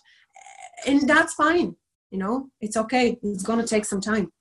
[0.86, 1.74] And that's fine
[2.10, 2.50] you know?
[2.60, 3.18] It's okay.
[3.22, 4.32] It's going to take some time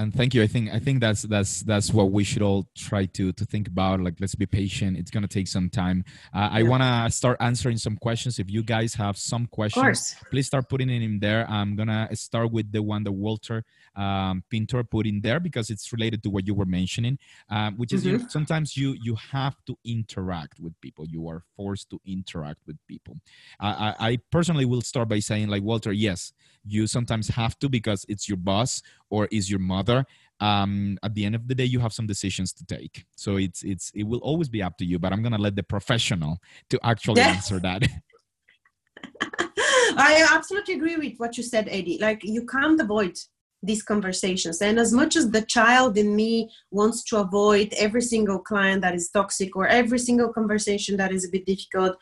[0.00, 0.42] and thank you.
[0.42, 3.68] I think i think that's that's that's what we should all try to to think
[3.68, 4.96] about like let's be patient.
[4.96, 6.04] It's going to take some time.
[6.34, 6.68] Uh, i Yeah.
[6.70, 8.38] want to start answering some questions.
[8.38, 11.42] If you guys have some questions please start putting it in there.
[11.48, 13.64] I'm gonna start with the one that walter
[13.96, 17.18] um, pintor put in there because it's related to what you were mentioning
[17.50, 21.04] um, which is you know, sometimes you you have to interact with people.
[21.06, 23.14] You are forced to interact with people.
[23.58, 26.32] I, I i personally will start by saying like walter yes
[26.64, 30.04] you sometimes have to because it's your boss or is your mother
[30.40, 33.62] um, at the end of the day you have some decisions to take so it's
[33.62, 36.38] it's it will always be up to you but i'm gonna let the professional
[36.68, 37.30] to actually Yeah.
[37.30, 37.82] answer that
[39.96, 41.98] I absolutely agree with what you said, Eddie.
[42.00, 43.18] Like you can't avoid
[43.62, 44.62] these conversations.
[44.62, 48.94] And as much as the child in me wants to avoid every single client that
[48.94, 51.96] is toxic or every single conversation that is a bit difficult,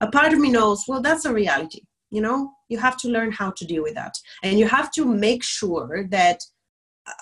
[0.00, 1.82] a part of me knows, well, that's a reality.
[2.10, 4.14] You know, you have to learn how to deal with that.
[4.42, 6.40] And you have to make sure that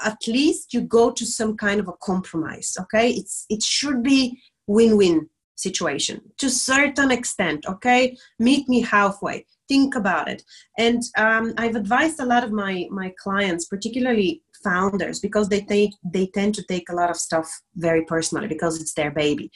[0.04, 2.76] at least you go to some kind of a compromise.
[2.80, 3.10] Okay.
[3.10, 7.64] It's it should be win-win situation to certain extent.
[7.66, 8.16] Okay.
[8.38, 10.42] Meet me halfway think about it
[10.78, 15.92] and um, i've advised a lot of my my clients particularly founders because they take
[16.04, 19.50] they tend to take a lot of stuff very personally because it's their baby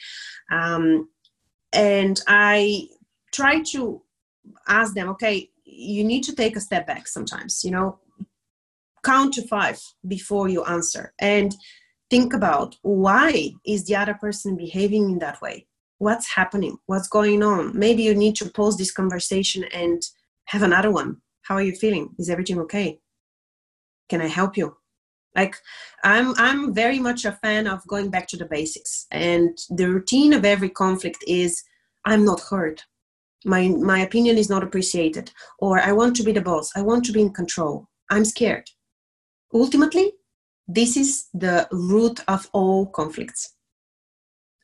[0.51, 1.07] um,
[1.73, 2.87] and i
[3.31, 4.01] try to
[4.67, 7.99] ask them okay you need to take a step back sometimes you know
[9.03, 11.55] count to five before you answer and
[12.09, 15.67] think about why is the other person behaving in that way?
[15.97, 16.77] What's happening?
[16.85, 17.77] What's going on?
[17.77, 20.01] Maybe you need to pause this conversation and
[20.45, 21.17] have another one.
[21.43, 22.09] How are you feeling?
[22.17, 22.99] Is everything okay?
[24.09, 24.75] Can i help you?
[25.35, 25.55] Like
[26.03, 30.33] i'm i'm very much a fan of going back to the basics and the routine
[30.33, 31.63] of every conflict is
[32.05, 32.81] i'm not heard
[33.45, 37.05] my my opinion is not appreciated or i want to be the boss i want
[37.05, 37.87] to be in control.
[38.11, 38.69] I'm scared.
[39.53, 40.13] Ultimately
[40.67, 43.55] this is the root of all conflicts.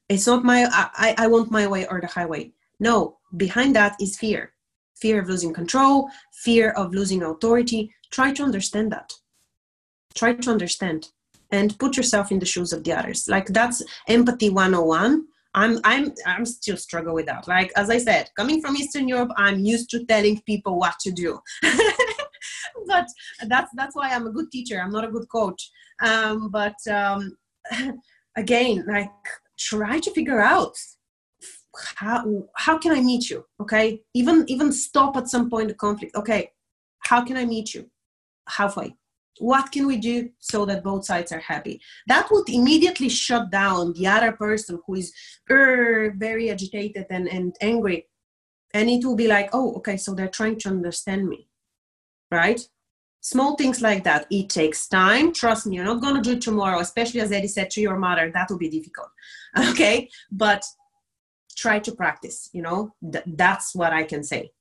[0.07, 2.51] It's not my I, I want my way or the highway.
[2.79, 4.53] No behind that is fear.
[4.95, 6.09] Fear of losing control
[6.43, 7.93] fear of losing authority.
[8.11, 9.13] Try to understand that.
[10.13, 11.09] Try to understand
[11.51, 13.27] and put yourself in the shoes of the others.
[13.27, 17.47] Like that's empathy 101 i'm i'm i'm still struggle with that.
[17.47, 21.11] Like as i said coming from eastern europe i'm used to telling people what to
[21.11, 21.39] do.
[22.87, 23.07] But
[23.47, 24.79] that's that's why i'm a good teacher.
[24.79, 25.71] I'm not a good coach.
[26.01, 27.35] Um, but um,
[28.37, 29.09] again like
[29.57, 30.75] try to figure out
[31.95, 33.43] how how can i meet you?
[33.61, 34.01] Okay?
[34.13, 36.15] Even even stop at some point the conflict.
[36.15, 36.51] Okay
[36.99, 37.89] how can i meet you?
[38.47, 38.95] Halfway
[39.39, 41.81] what can we do so that both sides are happy?
[42.07, 45.13] That would immediately shut down the other person who is
[45.49, 48.07] er, very agitated and, and angry.
[48.73, 51.47] And it will be like oh okay so they're trying to understand me
[52.31, 52.59] right?
[53.21, 54.27] Small things like that.
[54.29, 55.33] It takes time.
[55.33, 57.97] Trust me you're not going to do it tomorrow especially as eddie said to your
[57.97, 59.09] mother that will be difficult
[59.69, 60.09] okay?
[60.31, 60.63] But
[61.55, 62.93] try to practice you know?
[63.11, 64.51] Th- that's what i can say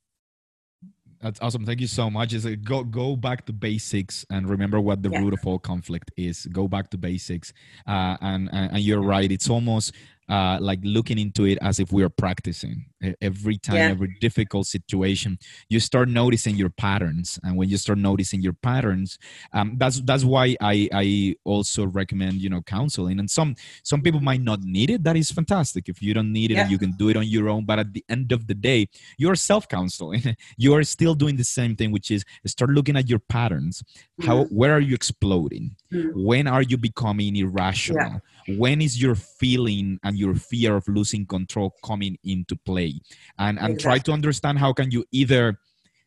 [1.24, 1.64] that's awesome.
[1.64, 2.34] Thank you so much.
[2.34, 5.20] Is go go back to basics and remember what the yeah.
[5.20, 6.44] root of all conflict is.
[6.52, 7.54] Go back to basics.
[7.86, 9.32] Uh, and, and you're right.
[9.32, 9.94] It's almost
[10.28, 12.86] uh, like looking into it as if we are practicing.
[13.20, 13.88] Every time yeah.
[13.88, 17.38] every difficult situation you start noticing your patterns.
[17.42, 19.18] And when you start noticing your patterns
[19.52, 23.18] um, that's that's why i i also recommend you know counseling.
[23.18, 25.04] And some some people might not need it.
[25.04, 25.90] That is fantastic.
[25.90, 26.68] If you don't need it yeah.
[26.68, 27.66] you can do it on your own.
[27.66, 30.36] But at the end of the day you're self-counseling.
[30.56, 33.82] You are still doing the same thing which is start looking at your patterns.
[33.82, 34.28] Mm-hmm.
[34.28, 35.76] how where are you exploding?
[35.92, 36.24] Mm-hmm.
[36.24, 38.20] when are you becoming irrational?
[38.48, 43.00] When is your feeling and your fear of losing control coming into play.
[43.38, 43.82] And and exactly.
[43.82, 45.58] try to understand how can you either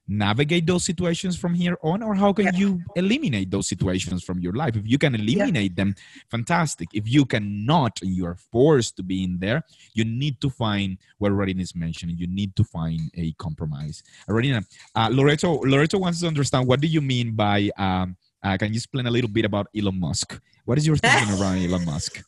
[0.08, 2.52] navigate those situations from here on or how can yeah.
[2.56, 4.76] you eliminate those situations from your life?
[4.76, 5.84] If you can eliminate yeah.
[5.84, 5.96] them
[6.32, 6.88] fantastic.
[6.94, 10.98] If you cannot and you are forced to be in there you need to find
[11.18, 12.18] what Rodin is mentioning.
[12.18, 14.04] You need to find a compromise.
[14.30, 18.72] Radina, uh, Loreto Loreto wants to understand what do you mean by um, uh, can
[18.72, 20.40] you explain a little bit about Elon Musk?
[20.66, 22.24] What is your thinking around Elon Musk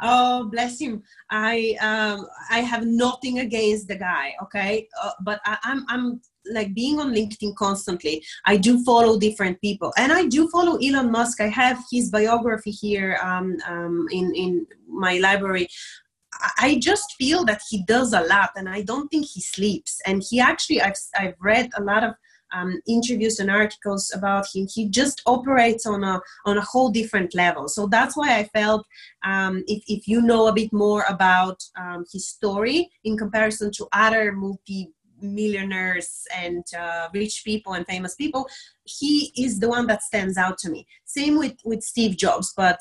[0.00, 4.88] oh bless him i um i have nothing against the guy okay?
[5.02, 6.20] Uh, but I, i'm i'm
[6.52, 9.92] like being on linkedin constantly i do follow different people.
[9.96, 11.40] And i do follow elon musk.
[11.40, 15.68] I have his biography here um, um, in in my library.
[16.58, 20.00] I just feel that he does a lot and I don't think he sleeps.
[20.06, 22.14] And he actually, I've, I've read a lot of
[22.54, 24.66] um, interviews and articles about him.
[24.72, 27.68] He just operates on a on a whole different level.
[27.68, 28.86] So that's why I felt
[29.24, 33.88] um, if if you know a bit more about um, his story in comparison to
[33.92, 38.46] other multi millionaires and uh, rich people and famous people
[38.84, 42.78] he is the one that stands out to me same with with steve jobs but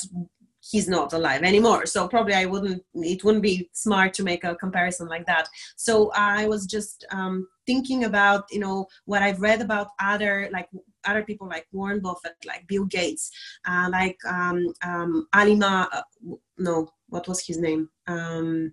[0.72, 4.55] he's not alive anymore so probably i wouldn't it wouldn't be smart to make a
[4.55, 9.61] comparison like that so i was just um, thinking about you know what i've read
[9.61, 10.70] about other like
[11.05, 13.30] other people like warren buffett like bill gates
[13.68, 16.01] uh, like um, um, alima uh,
[16.57, 18.72] no what was his name um,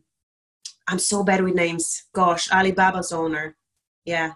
[0.88, 3.56] i'm so bad with names gosh alibaba's owner
[4.04, 4.32] yeah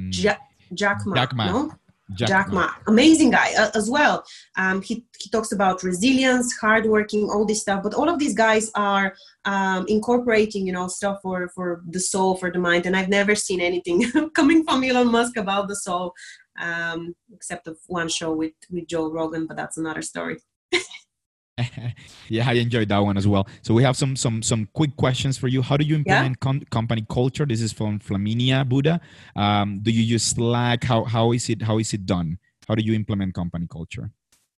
[0.00, 0.22] mm.
[0.22, 0.36] ja-
[0.74, 1.46] jack ma, jack ma.
[1.46, 1.72] no?
[2.14, 2.70] Jack, Jack Ma.
[2.88, 4.24] amazing guy uh, as well.
[4.56, 7.82] Um, he, he talks about resilience, hardworking, all this stuff.
[7.82, 12.36] But all of these guys are um, incorporating, you know, stuff for for the soul,
[12.36, 12.86] for the mind.
[12.86, 16.12] And I've never seen anything coming from Elon Musk about the soul,
[16.60, 19.46] um, except of one show with with Joe Rogan.
[19.46, 20.38] But that's another story.
[22.28, 23.46] yeah, I enjoyed that one as well.
[23.62, 25.60] So we have some some some quick questions for you.
[25.60, 26.40] How do you implement yeah.
[26.40, 27.44] com- company culture?
[27.44, 29.00] This is from Flaminia Buddha.
[29.36, 30.84] Um, do you use Slack?
[30.84, 32.38] How how is it how is it done?
[32.66, 34.10] How do you implement company culture?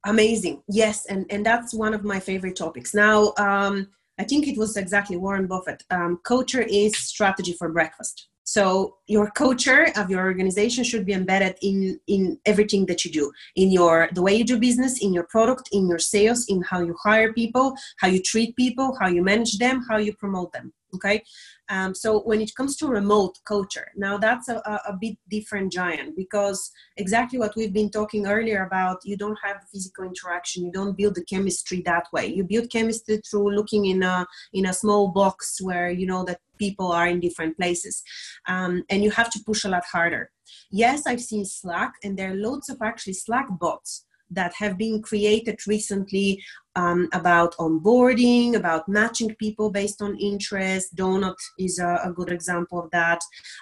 [0.05, 0.62] Amazing.
[0.68, 2.93] Yes, and and that's one of my favorite topics.
[2.93, 3.88] Now, um,
[4.18, 5.82] I think it was exactly Warren Buffett.
[5.90, 8.28] Um, culture is strategy for breakfast.
[8.45, 13.32] So your culture of your organization should be embedded in in everything that you do,
[13.57, 16.80] in your the way you do business, in your product, in your sales, in how
[16.80, 20.72] you hire people, how you treat people, how you manage them, how you promote them
[20.95, 21.22] okay?
[21.68, 26.16] Um, so when it comes to remote culture now that's a, a, bit different giant
[26.16, 30.97] because exactly what we've been talking earlier about you don't have physical interaction you don't
[30.97, 32.26] build the chemistry that way.
[32.26, 36.40] You build chemistry through looking in a in a small box where you know that
[36.59, 38.03] people are in different places
[38.47, 40.30] um, and you have to push a lot harder.
[40.70, 44.05] Yes i've seen slack and there are loads of actually slack bots
[44.35, 46.43] that have been created recently
[46.74, 50.95] um, about onboarding, about matching people based on interest.
[50.97, 53.20] Donut is a, a good example of that.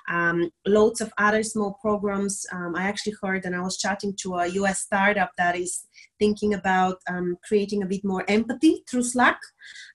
[0.08, 2.46] Um, loads of other small programs.
[2.52, 5.86] Um, I actually heard, and I was chatting to a US startup that is
[6.18, 9.40] thinking about um, creating a bit more empathy through Slack.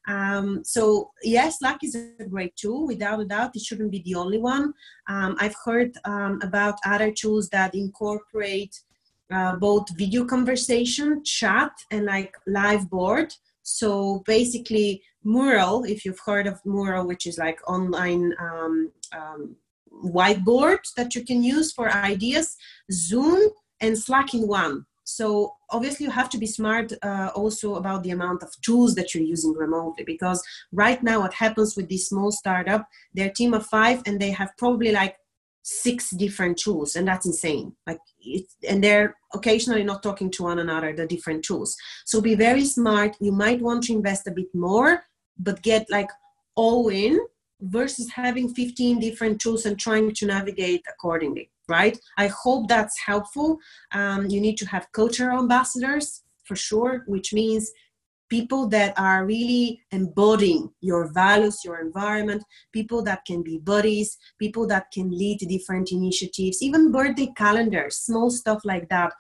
[0.08, 2.86] Um, so, yes, Slack is a great tool.
[2.88, 4.74] Without a doubt, it shouldn't be the only one.
[5.08, 8.76] Um, I've heard about other tools that incorporate
[9.32, 13.34] uh, both video conversation, chat, and like live board.
[13.64, 19.56] So basically, Mural, if you've heard of Mural, which is like online um, um,
[20.04, 22.56] whiteboard that you can use for ideas,
[22.92, 23.50] Zoom
[23.82, 24.86] and Slack in one.
[25.04, 29.14] So obviously, you have to be smart uh, also about the amount of tools that
[29.14, 33.66] you're using remotely because right now, what happens with this small startup, they're team of
[33.68, 35.16] five and they have probably like
[35.68, 37.76] six different tools and that's insane.
[37.88, 41.76] Like it, and they're occasionally not talking to one another the different tools.
[42.05, 43.16] So be very smart.
[43.20, 45.03] You might want to invest a bit more
[45.39, 46.09] but get like
[46.55, 47.20] all in
[47.61, 51.97] versus having 15 different tools and trying to navigate accordingly right?
[52.20, 53.57] I hope that's helpful.
[53.91, 57.72] Um, you need to have cultural ambassadors for sure which means
[58.30, 64.66] people that are really embodying your values, your environment, people that can be buddies, people
[64.68, 69.14] that can lead different initiatives, even birthday calendars, small stuff like that.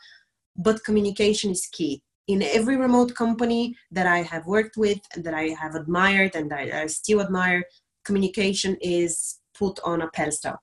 [0.57, 2.01] But communication is key.
[2.27, 6.81] In every remote company that I have worked with, that I have admired and I,
[6.81, 7.63] I still admire,
[8.03, 10.55] communication is put on a pedestal.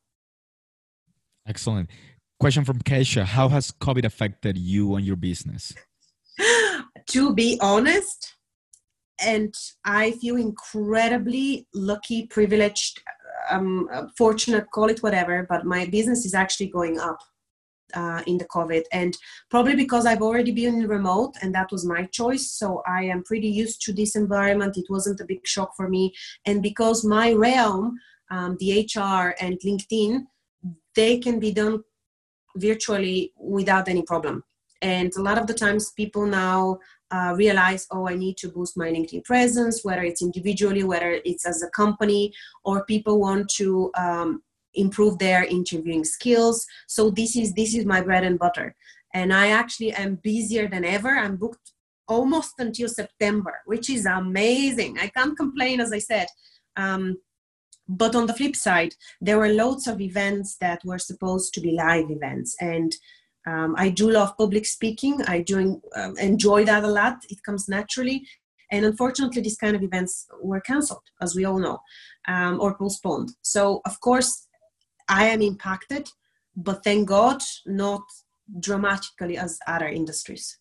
[1.47, 1.89] Excellent.
[2.41, 5.73] Question from Kesha How has COVID affected you and your business?
[7.07, 8.32] to be honest,
[9.25, 9.55] and
[9.85, 13.01] I feel incredibly lucky, privileged,
[13.51, 17.19] um, fortunate, call it whatever, but my business is actually going up.
[17.95, 19.15] Uh, in the COVID, and
[19.51, 22.51] probably because I've already been remote and that was my choice.
[22.51, 24.79] So I am pretty used to this environment.
[24.79, 26.15] It wasn't a big shock for me.
[26.47, 27.99] And because my realm,
[28.31, 30.23] um, the HR and LinkedIn,
[30.95, 31.85] they can be done
[32.57, 34.43] virtually without any problem.
[34.81, 36.79] And a lot of the times, people now
[37.13, 41.47] uh, realize, oh, I need to boost my LinkedIn presence, whether it's individually, whether it's
[41.47, 42.33] as a company,
[42.65, 44.43] or people want to um,
[44.75, 46.67] improve their interviewing skills.
[46.87, 48.75] So this is this is my bread and butter,
[49.13, 51.11] and I actually am busier than ever.
[51.11, 51.73] I'm booked
[52.09, 54.99] almost until September, which is amazing.
[54.99, 56.27] I can't complain, as I said.
[56.77, 57.19] Um,
[57.89, 61.73] but on the flip side, there were loads of events that were supposed to be
[61.73, 62.97] live events, and
[63.47, 65.21] um, I do love public speaking.
[65.27, 67.17] I do um, enjoy that a lot.
[67.29, 68.27] It comes naturally.
[68.71, 71.79] And unfortunately, these kind of events were cancelled, as we all know,
[72.27, 73.33] um, or postponed.
[73.43, 74.49] So, of course,
[75.09, 76.09] I am impacted,
[76.57, 78.03] but thank God, not
[78.61, 80.59] dramatically as other industries.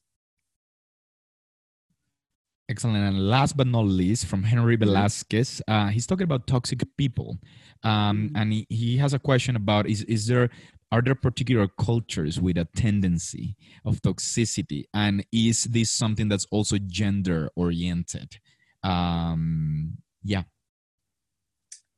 [2.67, 2.97] Excellent.
[2.97, 4.85] And last but not least, from Henry mm-hmm.
[4.85, 7.37] Velasquez, uh, he's talking about toxic people.
[7.83, 8.37] Um, mm-hmm.
[8.37, 10.49] and he, he has a question about is, is there
[10.91, 14.83] are there particular cultures with a tendency of toxicity?
[14.93, 18.37] And is this something that's also gender oriented
[18.83, 20.43] um yeah.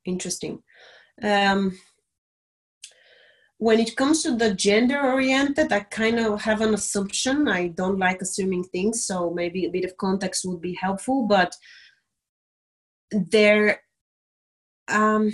[0.05, 0.61] Interesting.
[1.21, 1.77] Um
[3.57, 7.47] when it comes to the gender oriented i kind of have an assumption.
[7.47, 11.55] I don't like assuming things so maybe a bit of context would be helpful but
[13.11, 13.81] there
[14.89, 15.31] um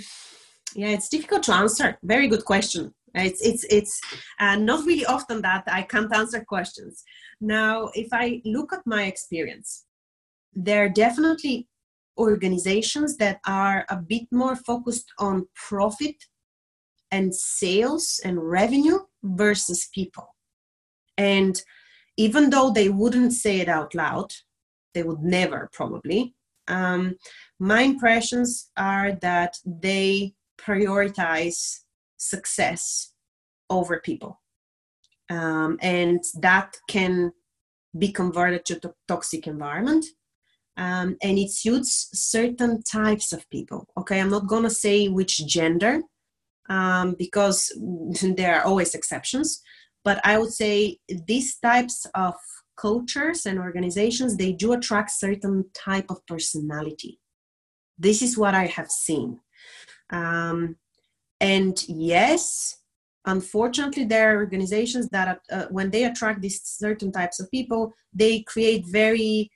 [0.76, 1.98] yeah it's difficult to answer.
[2.02, 4.00] Very good question It's it's it's
[4.38, 7.02] uh, not really often that I can't answer questions.
[7.40, 9.86] Now, if I look at my experience,
[10.52, 11.68] there are definitely
[12.18, 16.16] organizations that are a bit more focused on profit
[17.10, 20.28] and sales and revenue versus people.
[21.16, 21.60] And
[22.16, 24.32] even though they wouldn't say it out loud,
[24.94, 26.34] they would never probably.
[26.68, 27.16] Um,
[27.58, 31.80] my impressions are that they prioritize
[32.20, 33.12] success
[33.68, 34.40] over people.
[35.30, 37.32] Um, and that can
[37.98, 40.04] be converted to a toxic environment.
[40.76, 43.86] Um, and it suits certain types of people.
[43.98, 46.00] Okay, I'm not gonna say which gender
[46.68, 47.72] um, because
[48.36, 49.62] there are always exceptions,
[50.04, 52.34] but I would say these types of
[52.76, 57.20] cultures and organizations they do attract certain type of personality.
[57.98, 59.40] This is what I have seen.
[60.10, 60.76] Um,
[61.40, 62.78] and yes,
[63.24, 68.42] unfortunately, there are organizations that, uh, when they attract these certain types of people, they
[68.42, 69.50] create very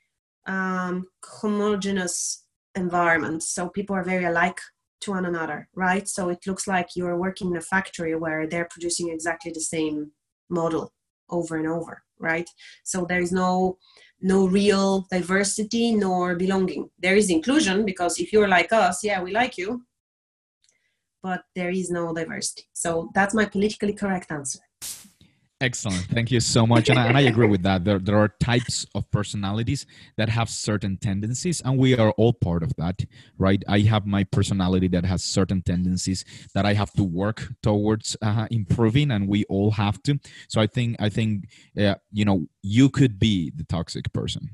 [0.46, 3.48] um, homogeneous environments.
[3.48, 4.60] So people are very alike
[5.02, 6.08] to one another, right?
[6.08, 10.12] So it looks like you're working in a factory where they're producing exactly the same
[10.48, 10.92] model
[11.30, 12.48] over and over, right?
[12.84, 13.78] So there is no
[14.20, 16.88] no real diversity nor belonging.
[16.98, 19.82] There is inclusion because if you're like us, yeah, we like you,
[21.24, 22.64] but there is no diversity.
[22.74, 24.60] So that's my politically correct answer.
[25.60, 26.04] Excellent.
[26.10, 26.90] Thank you so much.
[26.90, 27.84] And I, and I, agree with that.
[27.84, 29.86] There, there are types of personalities
[30.18, 33.00] that have certain tendencies, and we are all part of that,
[33.38, 33.62] right?
[33.66, 38.46] I have my personality that has certain tendencies that I have to work towards uh,
[38.50, 40.18] improving, and we all have to.
[40.48, 41.48] So I think, I think,
[41.80, 44.50] uh, you know, you could be the toxic person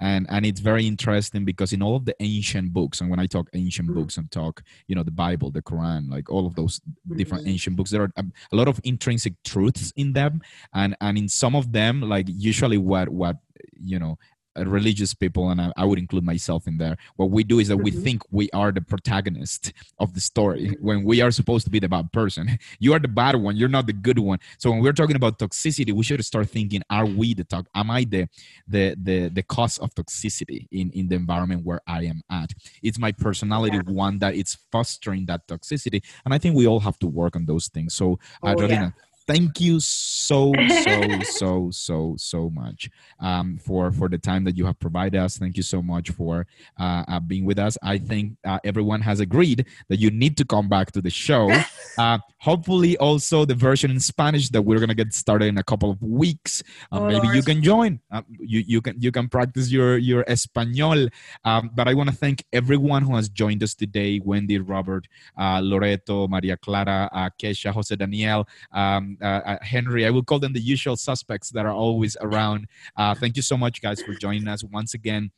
[0.00, 3.26] and and it's very interesting because in all of the ancient books and when i
[3.26, 6.80] talk ancient books and talk you know the bible the quran like all of those
[7.16, 7.52] different mm-hmm.
[7.52, 10.40] ancient books there are um, a lot of intrinsic truths in them
[10.74, 13.36] and and in some of them like usually what what
[13.80, 14.18] you know
[14.64, 16.96] religious people, and I, I, would include myself in there.
[17.16, 18.02] What we do is that we mm-hmm.
[18.02, 21.88] think we are the protagonist of the story when we are supposed to be the
[21.88, 22.58] bad person.
[22.78, 23.56] You are the bad one.
[23.56, 24.38] You're not the good one.
[24.58, 27.66] So when we're talking about toxicity, we should start thinking: Are we the talk?
[27.74, 28.28] Am I the
[28.66, 32.52] the the the cause of toxicity in in the environment where I am at?
[32.82, 33.92] It's my personality yeah.
[33.92, 37.46] one that it's fostering that toxicity, and I think we all have to work on
[37.46, 37.94] those things.
[37.94, 38.90] So, uh, oh, yeah
[39.26, 40.52] thank you so
[40.82, 45.36] so so so so much um, for for the time that you have provided us.
[45.36, 46.46] Thank you so much for
[46.78, 47.76] uh, uh, being with us.
[47.82, 51.50] I think uh, everyone has agreed that you need to come back to the show.
[51.98, 55.90] Uh, hopefully also the version in spanish that we're gonna get started in a couple
[55.90, 56.62] of weeks.
[56.92, 57.36] Uh, oh, maybe Lord.
[57.36, 57.98] you can join.
[58.10, 61.08] Uh, you, you can you can practice your your espanol.
[61.46, 64.20] Um, but i want to thank everyone who has joined us today.
[64.22, 65.08] Wendy robert
[65.38, 67.08] loreto maria clara
[67.40, 68.46] kesha jose daniel.
[68.72, 70.06] Um, uh, uh, Henry.
[70.06, 72.66] I will call them the usual suspects that are always around.
[72.96, 75.30] Uh, thank you so much, guys, for joining us once again.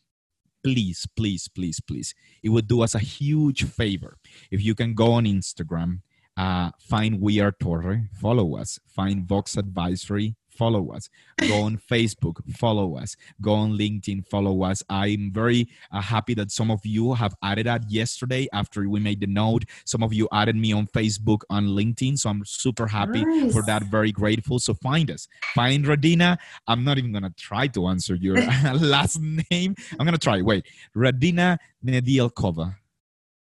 [0.64, 2.14] Please, please, please, please.
[2.42, 4.16] It would do us a huge favor
[4.50, 6.00] if you can go on Instagram,
[6.36, 11.08] uh, find We Are Torre, follow us, find Vox Advisory, follow us.
[11.38, 13.16] Go on Facebook, follow us.
[13.40, 14.82] Go on LinkedIn, follow us.
[14.90, 19.20] I'm very uh, happy that some of you have added that yesterday after we made
[19.20, 19.64] the note.
[19.84, 22.18] Some of you added me on Facebook, on LinkedIn.
[22.18, 23.52] So I'm super happy nice.
[23.52, 23.84] for that.
[23.84, 24.58] Very grateful.
[24.58, 25.28] So find us.
[25.54, 26.36] Find Radina.
[26.66, 28.36] I'm not even going to try to answer your
[28.74, 29.74] last name.
[29.92, 30.42] I'm going to try.
[30.42, 30.66] Wait.
[30.96, 32.74] Radina Nedielkova.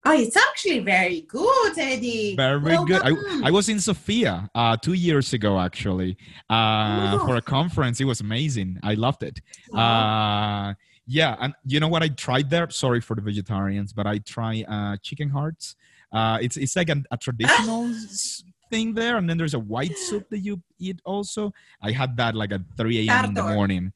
[0.09, 2.37] Oh, it's actually very good, Eddie.
[2.37, 3.03] Very well good.
[3.03, 3.11] I,
[3.45, 6.17] I, was in Sofia uh, two years ago, actually,
[6.49, 7.27] uh, oh.
[7.27, 8.01] for a conference.
[8.01, 8.79] It was amazing.
[8.85, 9.41] I loved it.
[9.75, 10.75] Uh,
[11.09, 12.71] yeah, and you know what I tried there?
[12.71, 15.75] Sorry for the vegetarians, but I try uh, chicken hearts.
[16.13, 17.93] Uh, it's it's like a, a traditional
[18.71, 21.53] thing there, and then there's a white soup that you eat also.
[21.83, 23.25] I had that like at 3 a.m.
[23.25, 23.93] in the morning.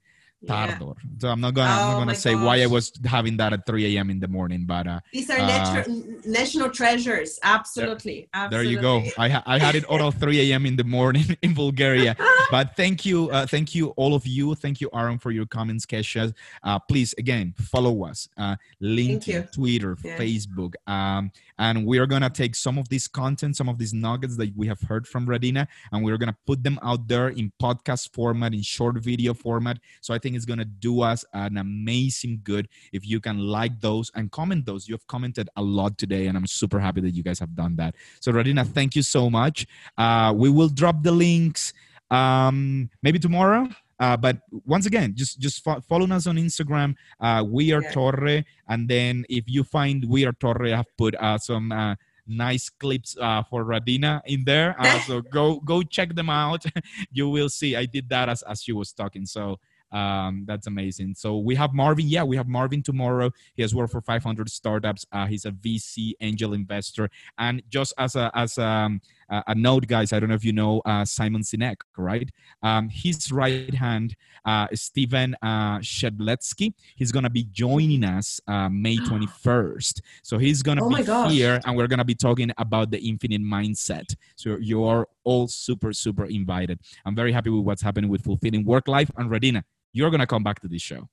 [0.47, 0.95] Tarator.
[0.97, 1.11] Yeah.
[1.21, 2.45] So I'm not gonna oh, I'm not oh gonna say gosh.
[2.45, 4.11] why I was having that at 3 a.m.
[4.11, 5.85] in the morning, but uh, these are uh,
[6.25, 7.39] national treasures.
[7.43, 8.29] Absolutely.
[8.33, 8.57] There, Absolutely.
[8.57, 9.03] there you go.
[9.19, 10.67] I ha- I had it all at 3 a.m.
[10.67, 12.17] in the morning in Bulgaria.
[12.51, 14.55] but thank you, uh, thank you all of you.
[14.55, 16.35] Thank you, Aaron, for your comments, Kesha.
[16.63, 18.29] Uh, please again follow us.
[18.37, 20.17] Uh, LinkedIn, Twitter, yeah.
[20.17, 21.31] Facebook, um,
[21.61, 24.67] and we are gonna take some of this content, some of these nuggets that we
[24.67, 28.63] have heard from Radina, and we're gonna put them out there in podcast format, in
[28.63, 29.79] short video format.
[30.01, 33.81] So I think it's going to do us an amazing good if you can like
[33.81, 34.89] those and comment those.
[34.89, 37.77] You have commented a lot today, and I'm super happy that you guys have done
[37.77, 37.95] that.
[38.21, 39.67] So, Radina, thank you so much.
[39.99, 41.73] Uh, we will drop the links
[42.11, 43.69] um, maybe tomorrow.
[44.01, 46.97] Uh, but once again, just just fo- follow us on Instagram.
[47.21, 47.93] Uh, we are yeah.
[47.93, 51.95] Torre, and then if you find we are Torre, I've put uh, some uh,
[52.27, 54.75] nice clips uh, for Radina in there.
[54.79, 56.65] Uh, so go go check them out.
[57.13, 57.77] you will see.
[57.77, 59.27] I did that as as she was talking.
[59.27, 59.61] So
[59.93, 61.15] um, that's amazing.
[61.15, 62.07] So we have Marvin.
[62.09, 63.33] Yeah, we have Marvin tomorrow.
[63.55, 65.05] He has worked for 500 startups.
[65.13, 67.11] Uh, he's a VC angel investor.
[67.39, 68.91] And just as a as a,
[69.31, 72.29] um, a note, guys, I don't know if you know uh, Simon Sinek, right?
[72.63, 78.97] Um, his right hand, uh, Stephen uh, Shedletzky, he's gonna be joining us uh, May
[79.11, 80.01] 21st.
[80.23, 80.89] So he's gonna oh
[81.29, 84.15] be here, and we're gonna be talking about the infinite mindset.
[84.37, 86.81] So you're all super super invited.
[87.05, 89.63] I'm very happy with what's happening with fulfilling work life and Radina
[89.93, 91.09] you're going to come back to this show.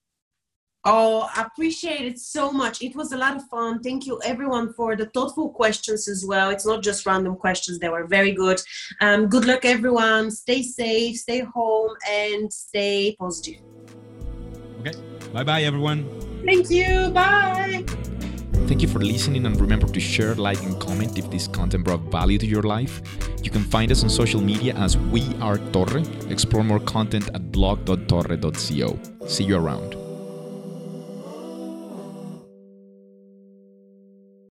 [0.89, 2.81] Oh, I appreciate it so much.
[2.81, 3.83] It was a lot of fun.
[3.83, 6.49] Thank you, everyone, for the thoughtful questions as well.
[6.49, 8.61] It's not just random questions, they were very good.
[9.01, 10.31] Um, good luck, everyone.
[10.31, 13.59] Stay safe, stay home, and stay positive.
[14.79, 14.93] Okay.
[15.33, 16.07] Bye bye, everyone.
[16.45, 17.09] Thank you.
[17.09, 17.83] Bye.
[18.67, 22.01] Thank you for listening and remember to share, like, and comment if this content brought
[22.11, 23.01] value to your life.
[23.43, 26.01] You can find us on social media as We Are Torre.
[26.29, 28.99] Explore more content at blog.torre.co.
[29.27, 30.06] See you around.